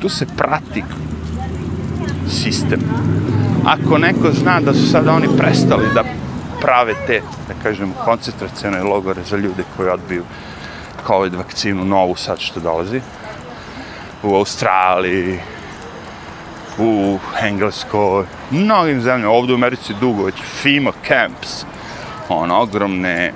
[0.00, 0.84] Tu se prati
[2.28, 2.80] sistem.
[3.64, 6.04] Ako neko zna da su sada oni prestali da
[6.60, 10.24] prave te, da kažem, koncentracione logore za ljude koji odbiju
[11.06, 13.00] COVID vakcinu novu sad što dolazi,
[14.22, 15.38] u Australiji,
[16.78, 21.64] u Engleskoj, mnogim zemljama, ovdje u Americi dugo, već FEMA camps,
[22.28, 23.32] ono, ogromne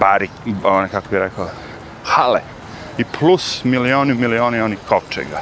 [0.00, 0.28] bari,
[0.64, 1.48] ono, kako bih rekao,
[2.04, 2.40] hale,
[2.98, 5.40] i plus milioni, milioni onih kovčega.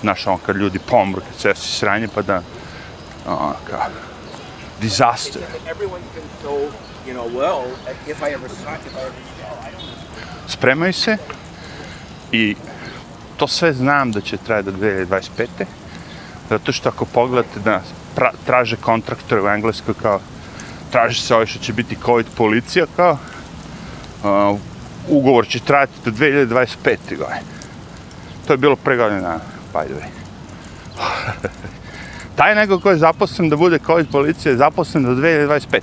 [0.00, 2.42] Znaš, ono, kad ljudi pomru, kad se sranje, pa da,
[3.26, 3.80] ono, kao,
[4.80, 5.42] disaster.
[10.48, 11.16] Spremaju se
[12.32, 12.56] i
[13.36, 15.46] to sve znam da će trajati do 2025.
[16.48, 17.82] Zato što ako pogledate da
[18.14, 20.20] pra, traže kontraktore u Engleskoj kao
[20.90, 23.18] traži se ovaj što će biti COVID policija kao
[24.22, 24.58] uh,
[25.08, 26.96] ugovor će trajati do 2025.
[27.18, 27.42] godine.
[28.46, 29.40] To je bilo pre godine dana,
[29.72, 30.08] by the way.
[32.36, 35.80] Taj nego ko je zaposlen da bude COVID policija je zaposlen do 2025.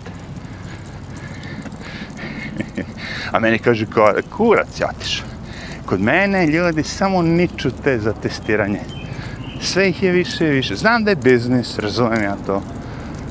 [3.32, 5.28] A meni kaže kao, kurac, ja tišao.
[5.86, 8.80] Kod mene ljudi samo niču te za testiranje.
[9.62, 10.76] Sve ih je više i više.
[10.76, 12.62] Znam da je biznis, razumijem ja to.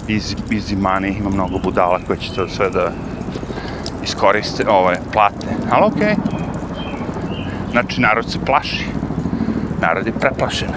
[0.08, 2.92] Easy, easy money, ima mnogo budala koji će to sve da
[4.06, 5.46] iskoriste, ovaj, plate.
[5.70, 6.14] Ali okej.
[6.14, 6.16] Okay.
[7.70, 8.86] Znači, narod se plaši.
[9.80, 10.68] Narod je preplašen.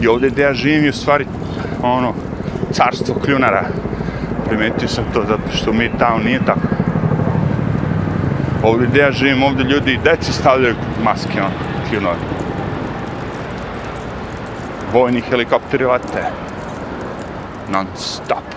[0.00, 1.26] I ovdje gdje ja živim je u stvari,
[1.82, 2.14] ono,
[2.72, 3.64] carstvo kljunara.
[4.48, 6.74] Primetio sam to zato što mi tamo nije tako
[8.64, 11.50] ovdje gdje ja živim, ovdje ljudi i deci stavljaju maske, ono,
[11.88, 12.16] kljunove.
[14.92, 16.22] Vojni helikopteri lete.
[17.70, 18.53] Non stop.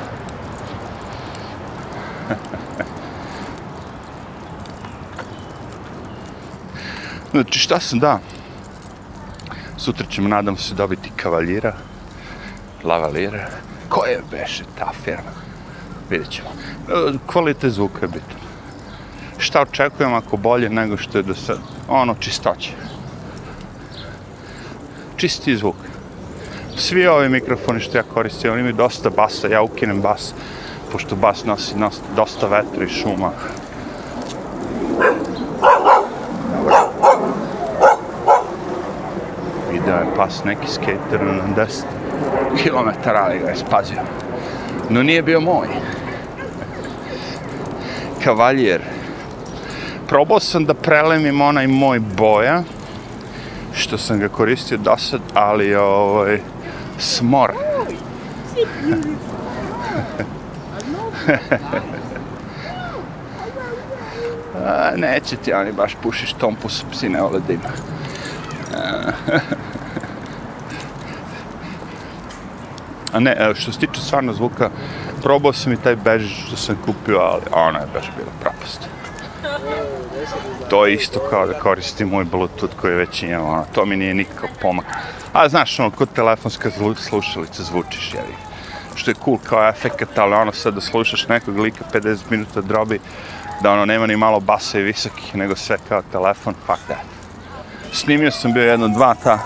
[7.31, 8.19] Znači, šta sam da?
[9.77, 11.73] Sutra ćemo, nadam se, dobiti kavaljira.
[12.83, 13.47] Lavalira.
[13.89, 15.31] Ko je beše ta firma?
[16.09, 16.49] Vidjet ćemo.
[16.49, 18.47] E, kvalitet zvuka je bitan.
[19.37, 21.57] Šta očekujem ako bolje nego što je do sad?
[21.87, 22.71] Ono, čistoće.
[25.17, 25.75] Čisti zvuk.
[26.77, 30.33] Svi ovi mikrofoni što ja koristim, oni imaju dosta basa, ja ukinem bas,
[30.91, 33.31] pošto bas nosi, nosi dosta vetra i šuma.
[39.71, 41.83] Video je pas neki skater ono, na 10
[42.63, 44.01] km, ali ga je spazio.
[44.89, 45.67] No nije bio moj.
[48.23, 48.81] Kavaljer.
[50.07, 52.63] Probao sam da prelemim onaj moj boja,
[53.73, 56.39] što sam ga koristio do sad, ali ovaj,
[56.97, 57.51] smor.
[64.65, 67.59] A, neće ti oni baš pušiš tompus, psi ne vole dim.
[73.17, 74.69] A ne, što se tiče stvarno zvuka,
[75.23, 78.81] probao sam i taj bežić što sam kupio, ali ono je baš bilo propast.
[80.69, 84.13] To je isto kao da koristim moj Bluetooth koji već imam, ono, to mi nije
[84.13, 84.85] nikakav pomak.
[85.33, 88.35] A znaš, ono, kod telefonska slušalica zvučiš, jevi.
[88.95, 92.99] Što je cool kao efekt, ali ono sad da slušaš nekog lika 50 minuta drobi,
[93.61, 97.05] da ono nema ni malo basa i visokih, nego sve kao telefon, fuck that.
[97.91, 99.39] Snimio sam bio jedno, dva ta,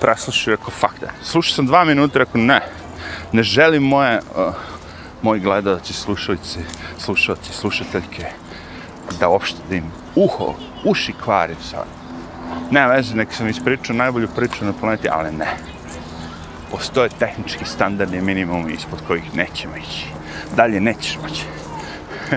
[0.00, 1.14] preslušao rekao, fuck that.
[1.22, 2.75] Slušao sam dva minuta, rekao, ne,
[3.32, 4.54] ne želim moje, uh,
[5.22, 6.58] moji gledalci, slušalci,
[6.98, 8.26] slušalci, slušateljke,
[9.20, 10.54] da uopšte da im uho,
[10.84, 11.86] uši kvarim sad.
[12.70, 15.56] Ne veze, nek sam ispričao najbolju priču na planeti, ali ne.
[16.70, 20.06] Postoje tehnički standardni minimumi ispod kojih nećemo ići.
[20.56, 21.44] Dalje nećeš moći.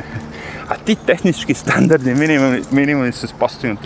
[0.70, 3.80] A ti tehnički standardni minimumi, minimumi su postavljeni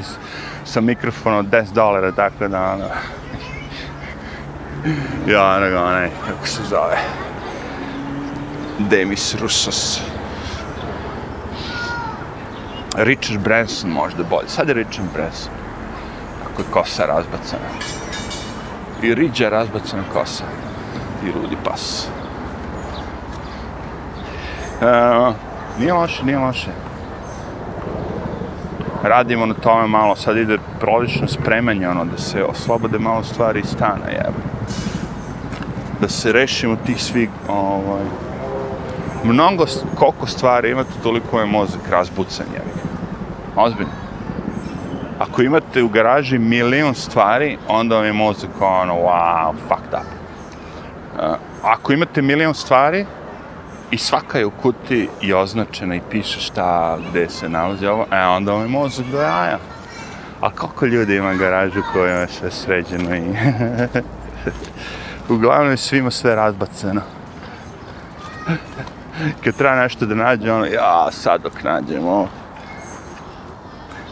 [0.66, 2.86] sa mikrofonom od 10 dolara, tako da, ono
[5.28, 6.98] ja, nego, onaj, kako se zove...
[8.80, 10.02] Demis Russos.
[12.96, 14.48] Richard Branson možda bolje.
[14.48, 15.54] Sad je Richard Branson.
[16.46, 17.70] Ako je kosa razbacana.
[19.02, 20.44] I riđa razbacana kosa.
[21.26, 22.08] I rudi pas.
[24.82, 25.36] Uh,
[25.80, 26.72] nije loše, nije loše.
[29.04, 33.70] Radimo na tome malo, sad ide prolično spremanje, ono, da se oslobode malo stvari iz
[33.70, 34.53] stana, jebe.
[36.04, 38.04] Da se rešimo tih svih, ovaj,
[39.24, 42.72] mnogo, koliko stvari imate, toliko je mozak razbucan, jebe.
[43.56, 43.92] Ozbiljno.
[45.20, 50.08] Ako imate u garaži milion stvari, onda vam je mozak ono, wow, fucked up.
[51.16, 53.06] Uh, ako imate milion stvari
[53.92, 58.26] i svaka je u kuti i označena i piše šta, gde se nalazi ovo, e,
[58.26, 59.60] onda vam je mozak do jaja.
[60.42, 63.24] A koliko ljudi ima garažu koja je sve sređeno i...
[65.30, 67.02] Uglavnom je svima sve razbaceno.
[69.44, 72.28] Kad treba nešto da nađe, ono, ja, sad dok nađem ovo,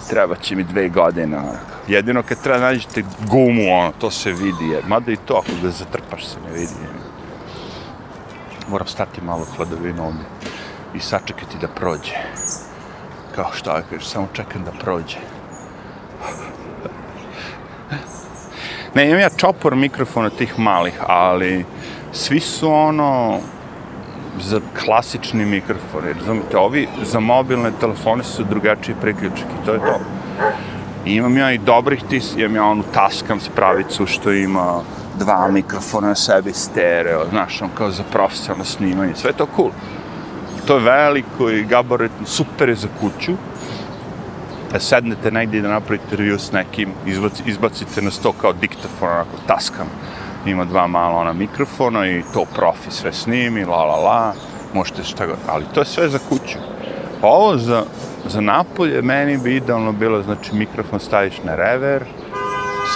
[0.09, 1.53] treba će mi dve godine, ono.
[1.87, 5.69] Jedino kad treba nađete gumu, ono, to se vidi, jer, mada i to, ako ga
[5.69, 6.91] zatrpaš se ne vidi, jer.
[8.69, 10.23] Moram stati malo hladovinu ovdje
[10.93, 12.15] i sačekati da prođe.
[13.35, 15.17] Kao što je, kaže, samo čekam da prođe.
[18.95, 21.65] Ne, imam ja čopor mikrofona tih malih, ali
[22.11, 23.39] svi su ono,
[24.39, 29.79] za klasični mikrofon, jer razumite, ovi za mobilne telefone su drugačiji priključak i to je
[29.79, 29.99] to.
[31.05, 34.81] I imam ja i dobrih tis, imam ja onu taskam spravicu što ima
[35.19, 39.69] dva mikrofona na sebi stereo, znaš, on kao za profesionalno snimanje, sve to cool.
[40.65, 43.31] To je veliko i gabaretno, super je za kuću.
[44.71, 46.89] Da sednete negdje da napravite review s nekim,
[47.45, 49.87] izbacite na sto kao diktafon, onako taskam
[50.45, 54.33] ima dva mala ona mikrofona i to profi sve snimi, la la la,
[54.73, 56.57] možete šta god, ali to je sve za kuću.
[57.21, 57.83] Pa ovo za,
[58.25, 62.03] za napolje meni bi idealno bilo, znači mikrofon staviš na rever,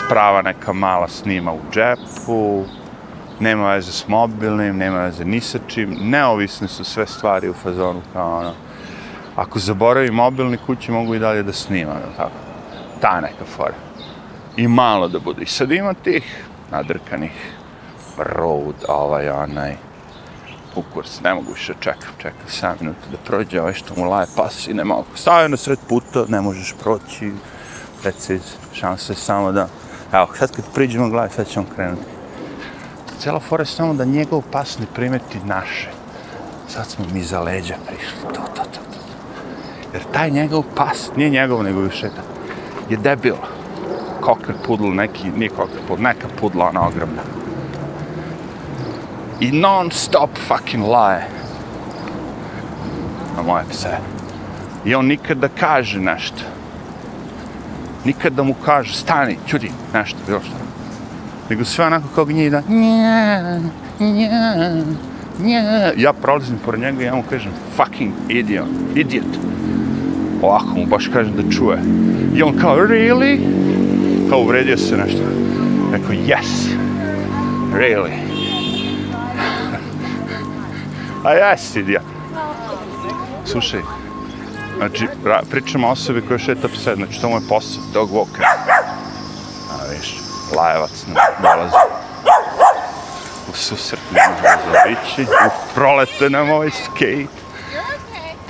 [0.05, 2.63] sprava neka mala snima u džepu,
[3.39, 8.01] nema veze s mobilnim, nema veze ni sa čim, neovisne su sve stvari u fazonu
[8.13, 8.53] kao ono.
[9.35, 12.31] Ako zaboravi mobilni kući, mogu i dalje da snimam, tako?
[13.01, 13.73] Ta neka fora.
[14.57, 15.41] I malo da bude.
[15.41, 17.31] I sad ima tih nadrkanih
[18.17, 19.75] road, ovaj, onaj,
[20.75, 24.67] ukurs, ne mogu više čekam, čekam 7 minuta da prođe, ovaj što mu laje pas
[24.67, 25.05] i ne mogu.
[25.15, 27.31] Stavio na sred puta, ne možeš proći,
[28.03, 28.39] reci,
[28.73, 29.67] šanse je samo da,
[30.13, 32.15] evo, sad kad priđemo gledaj, sad ćemo krenuti.
[33.19, 35.89] Cijela fora je samo da njegov pas ne primeti naše.
[36.67, 38.33] Sad smo mi za leđa prišli.
[38.33, 38.94] To, to, to, to.
[39.95, 42.21] Jer taj njegov pas, nije njegov, nego više da,
[42.89, 43.35] je debil.
[44.25, 47.21] Cocker pudl, neki, nije cocker pudl, neka pudla, ona ogromna.
[49.39, 51.27] I non stop fucking laje.
[53.37, 53.97] Na moje pse.
[54.85, 56.43] I on nikad da kaže nešto.
[58.05, 60.55] Nikad da mu kaže, stani, čudi, nešto, bilo što.
[61.49, 62.61] Nego sve onako kao gnjida.
[62.69, 63.59] nja,
[63.99, 64.83] nja,
[65.39, 65.91] nja.
[65.97, 69.37] Ja prolazim pored njega i ja mu kažem, fucking idiot, idiot.
[70.41, 71.77] Ovako mu baš kaže da čuje.
[72.35, 73.39] I on kao, really?
[74.29, 75.21] Kao uvredio se nešto.
[75.91, 76.75] Rekao, yes,
[77.73, 78.11] really.
[81.23, 82.03] A jes, idiot.
[83.45, 83.79] Slušaj,
[84.77, 88.43] znači, ra- pričamo o osobi koja šeta pse, znači to mu je posao, dog walker.
[89.71, 90.15] A viš,
[90.57, 91.75] lajevac nam dolazi.
[93.49, 97.44] U susret ne može zabići, u prolete nam ovaj skate.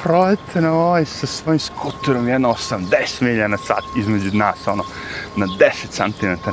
[0.05, 4.83] Prolete ovaj sa svojim skuterom, jedno 80 milja na sat između nas, ono,
[5.35, 6.49] na 10 cm.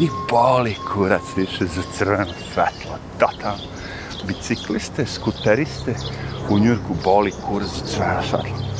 [0.00, 3.62] I boli kurac više za crveno svetlo, totalno.
[4.26, 5.94] Bicikliste, skuteriste,
[6.50, 8.72] u Njurku boli kurac za crveno svetlo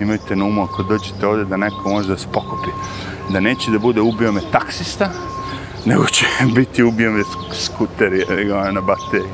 [0.00, 2.70] imajte na umu ako dođete ovdje da neko može da se pokupi.
[3.32, 5.10] Da neće da bude ubio me taksista,
[5.84, 7.22] nego će biti ubio me
[7.52, 9.32] skuter ga ono na bateriji.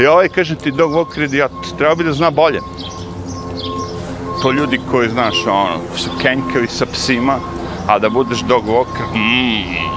[0.00, 2.60] I ovaj, kažem ti, dog walker ja treba bi da zna bolje.
[4.42, 7.34] To ljudi koji, znaš, ono, su kenjkavi sa psima,
[7.88, 9.92] a da budeš dog walker, mm.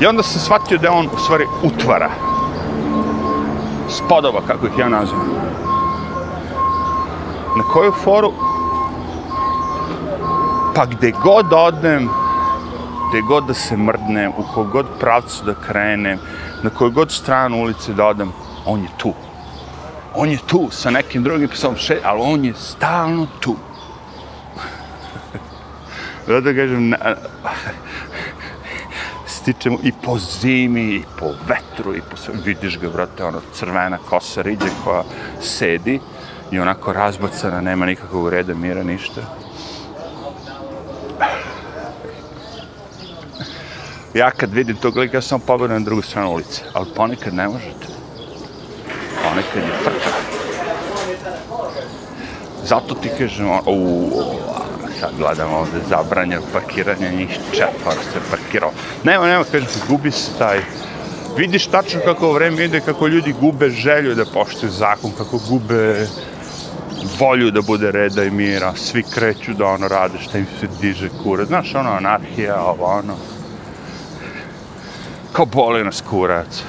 [0.00, 2.10] I onda sam shvatio da on, u stvari, utvara.
[3.88, 5.58] Spodova, kako ih ja nazivam
[7.58, 8.32] na koju foru
[10.74, 12.08] pa gde god odem
[13.08, 16.18] gde god da se mrdne, u kog god pravcu da krenem
[16.62, 18.32] na koju god stranu ulice da odem
[18.66, 19.14] on je tu
[20.14, 23.56] on je tu sa nekim drugim psom še, ali on je stalno tu
[26.26, 26.96] Zato kažem, na,
[29.26, 32.34] stičemo i po zimi, i po vetru, i po sve.
[32.44, 35.02] Vidiš ga, brate, ono, crvena kosa riđe koja
[35.40, 36.00] sedi
[36.50, 39.22] i onako razbacana, nema nikakvog reda, mira, ništa.
[44.14, 47.48] Ja kad vidim tog lika, ja sam pobegnem na drugu stranu ulice, ali ponekad ne
[47.48, 47.86] možete.
[49.24, 50.10] Ponekad je frka.
[52.64, 54.10] Zato ti kažem, u,
[55.00, 58.70] sad gledam ovde zabranjeno parkiranje, njih četvor se parkirao.
[59.04, 60.60] Nema, nema, kažem gubi se taj...
[61.36, 66.06] Vidiš tačno kako vreme ide, kako ljudi gube želju da poštuju zakon, kako gube
[67.18, 71.08] volju da bude reda i mira, svi kreću da ono rade šta im se diže
[71.22, 71.44] kura.
[71.44, 73.14] Znaš, ono, anarhija, ovo, ono.
[75.38, 76.62] Kao boli nas kurac.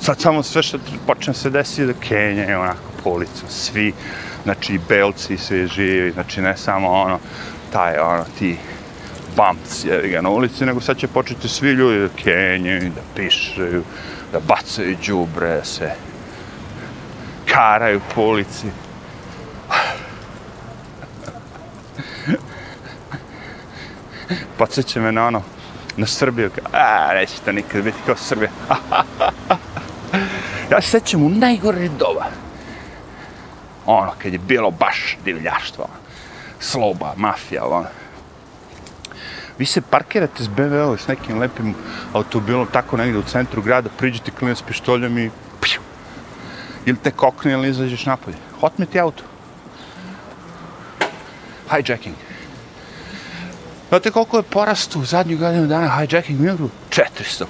[0.00, 3.92] Sad samo sve što počne se desiti da kenjaju onako po ulicu, svi,
[4.44, 7.18] znači i belci, svi živi, znači ne samo ono,
[7.72, 8.56] taj, ono, ti
[9.36, 13.84] bumps je ga na ulici, nego sad će početi svi ljudi da kenjaju, da pišaju,
[14.32, 15.90] da bacaju đubre, se
[17.46, 18.66] karaju po ulici.
[24.58, 25.42] Podsjeća me na ono,
[25.96, 28.50] na Srbiju, kao, a, neće to nikad biti kao Srbija.
[30.70, 32.26] ja se sećam u najgore doba.
[33.86, 35.94] Ono, kad je bilo baš divljaštvo, ono,
[36.60, 37.86] sloba, mafija, ono.
[39.58, 41.74] Vi se parkirate s BMW-om s nekim lepim
[42.12, 45.30] automobilom tako negdje u centru grada, priđete klinac s pištoljem i
[45.60, 45.80] piju.
[46.86, 48.36] ili te kokne ili izađeš napolje.
[48.60, 49.22] Otme ti auto.
[51.70, 52.31] Hijacking.
[53.92, 56.68] Znate koliko je porastu u zadnju godinu dana hijacking u Njurku?
[56.90, 57.44] 400%.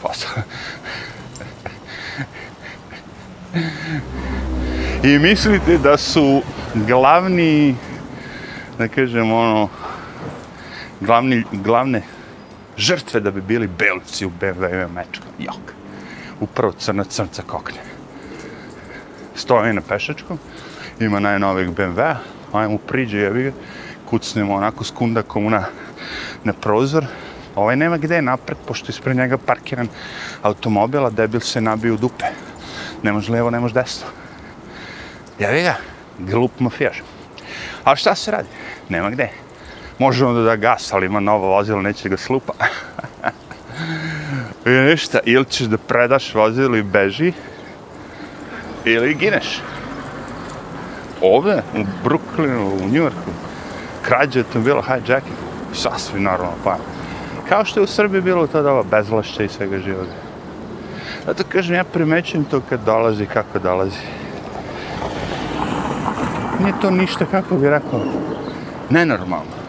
[5.05, 6.43] I mislite da su
[6.75, 7.77] glavni,
[8.79, 9.69] da kažem ono,
[11.01, 12.03] glavni, glavne
[12.77, 15.27] žrtve da bi bili belci u BMW mečku.
[15.39, 15.73] Jok.
[16.41, 17.81] Upravo crna crnca kokne.
[19.35, 20.39] Stoje na pešačkom,
[21.01, 22.17] ima najnovijeg BMW-a,
[22.53, 23.53] ajmo priđe, jebi ga,
[24.11, 25.65] kucnemo onako s kundakom na,
[26.45, 27.07] na prozor.
[27.55, 29.89] Ovaj nema gde napred, pošto je ispred njega parkiran
[30.43, 32.25] automobil, a debil se nabio u dupe.
[33.03, 34.07] Ne može lijevo, ne može desno.
[35.39, 35.77] Jevi ga,
[36.19, 37.03] glup mafijaš.
[37.85, 38.49] Ali šta se radi?
[38.89, 39.29] Nema gde.
[39.99, 42.53] Može onda da gas, ali ima novo vozilo, neće ga slupa.
[44.67, 47.33] I e, ništa, ili ćeš da predaš vozilo i beži,
[48.85, 49.61] ili gineš.
[51.21, 53.31] Ovde, u Brooklynu, u Njujorku,
[54.03, 56.77] krađe automobila, hijacking sasvim normalno, pa
[57.49, 60.13] kao što je u Srbiji bilo to doba bezlašća i svega živoga.
[61.27, 64.01] Zato kažem, ja primećujem to kad dolazi, kako dolazi.
[66.61, 68.01] Nije to ništa, kako bi rekao,
[68.91, 69.63] nenormalno.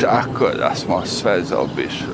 [0.00, 2.13] Tako da smo sve zaobišli.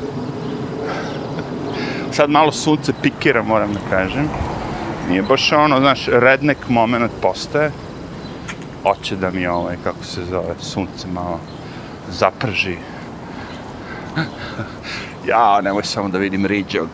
[2.12, 4.28] Sad malo sunce pikira, moram da kažem.
[5.08, 7.70] Nije baš ono, znaš, rednek moment postaje.
[8.82, 11.40] Hoće da mi ovaj, kako se zove, sunce malo
[12.10, 12.76] zaprži.
[15.30, 16.88] ja, nemoj samo da vidim riđog.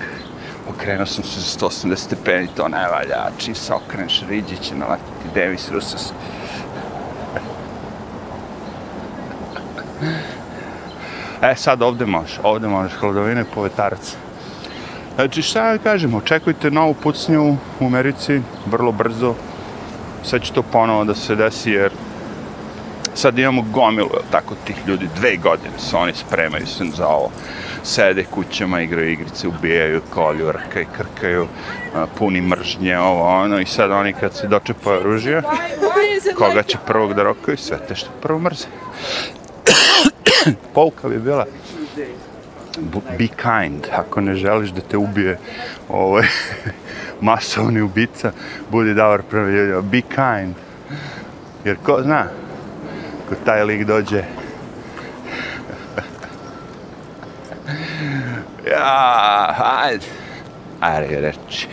[0.74, 3.30] Okrenuo sam se za 180 stepeni, to ne valja.
[3.38, 6.12] Čim se okreneš, riđi će naletiti Davis Rusas.
[11.42, 14.16] E, sad ovde možeš, ovde možeš, hladovine povetarac.
[15.16, 19.34] Znači, šta ja kažem, očekujte novu pucnju u Americi, vrlo brzo.
[20.24, 21.92] Sad će to ponovo da se desi, jer
[23.14, 27.30] sad imamo gomilu, tako, tih ljudi, dve godine se oni spremaju se za ovo.
[27.82, 31.46] Sede kućama, igraju igrice, ubijaju, kolju, rkaju, krkaju,
[32.18, 35.42] puni mržnje, ovo, ono, i sad oni kad se dočepaju oružja,
[36.38, 38.66] koga će prvog da rokaju, sve te što prvo mrze.
[40.74, 41.46] Pouka bi bila,
[43.18, 45.38] be kind, ako ne želiš da te ubije
[45.88, 46.26] ovaj,
[47.20, 48.32] masovni ubica,
[48.70, 50.54] budi dobar prema ljudi, be kind.
[51.64, 52.26] Jer ko zna,
[53.28, 54.24] ko taj lik dođe,
[58.70, 60.06] ja, hajde,
[60.80, 61.68] ajde reći.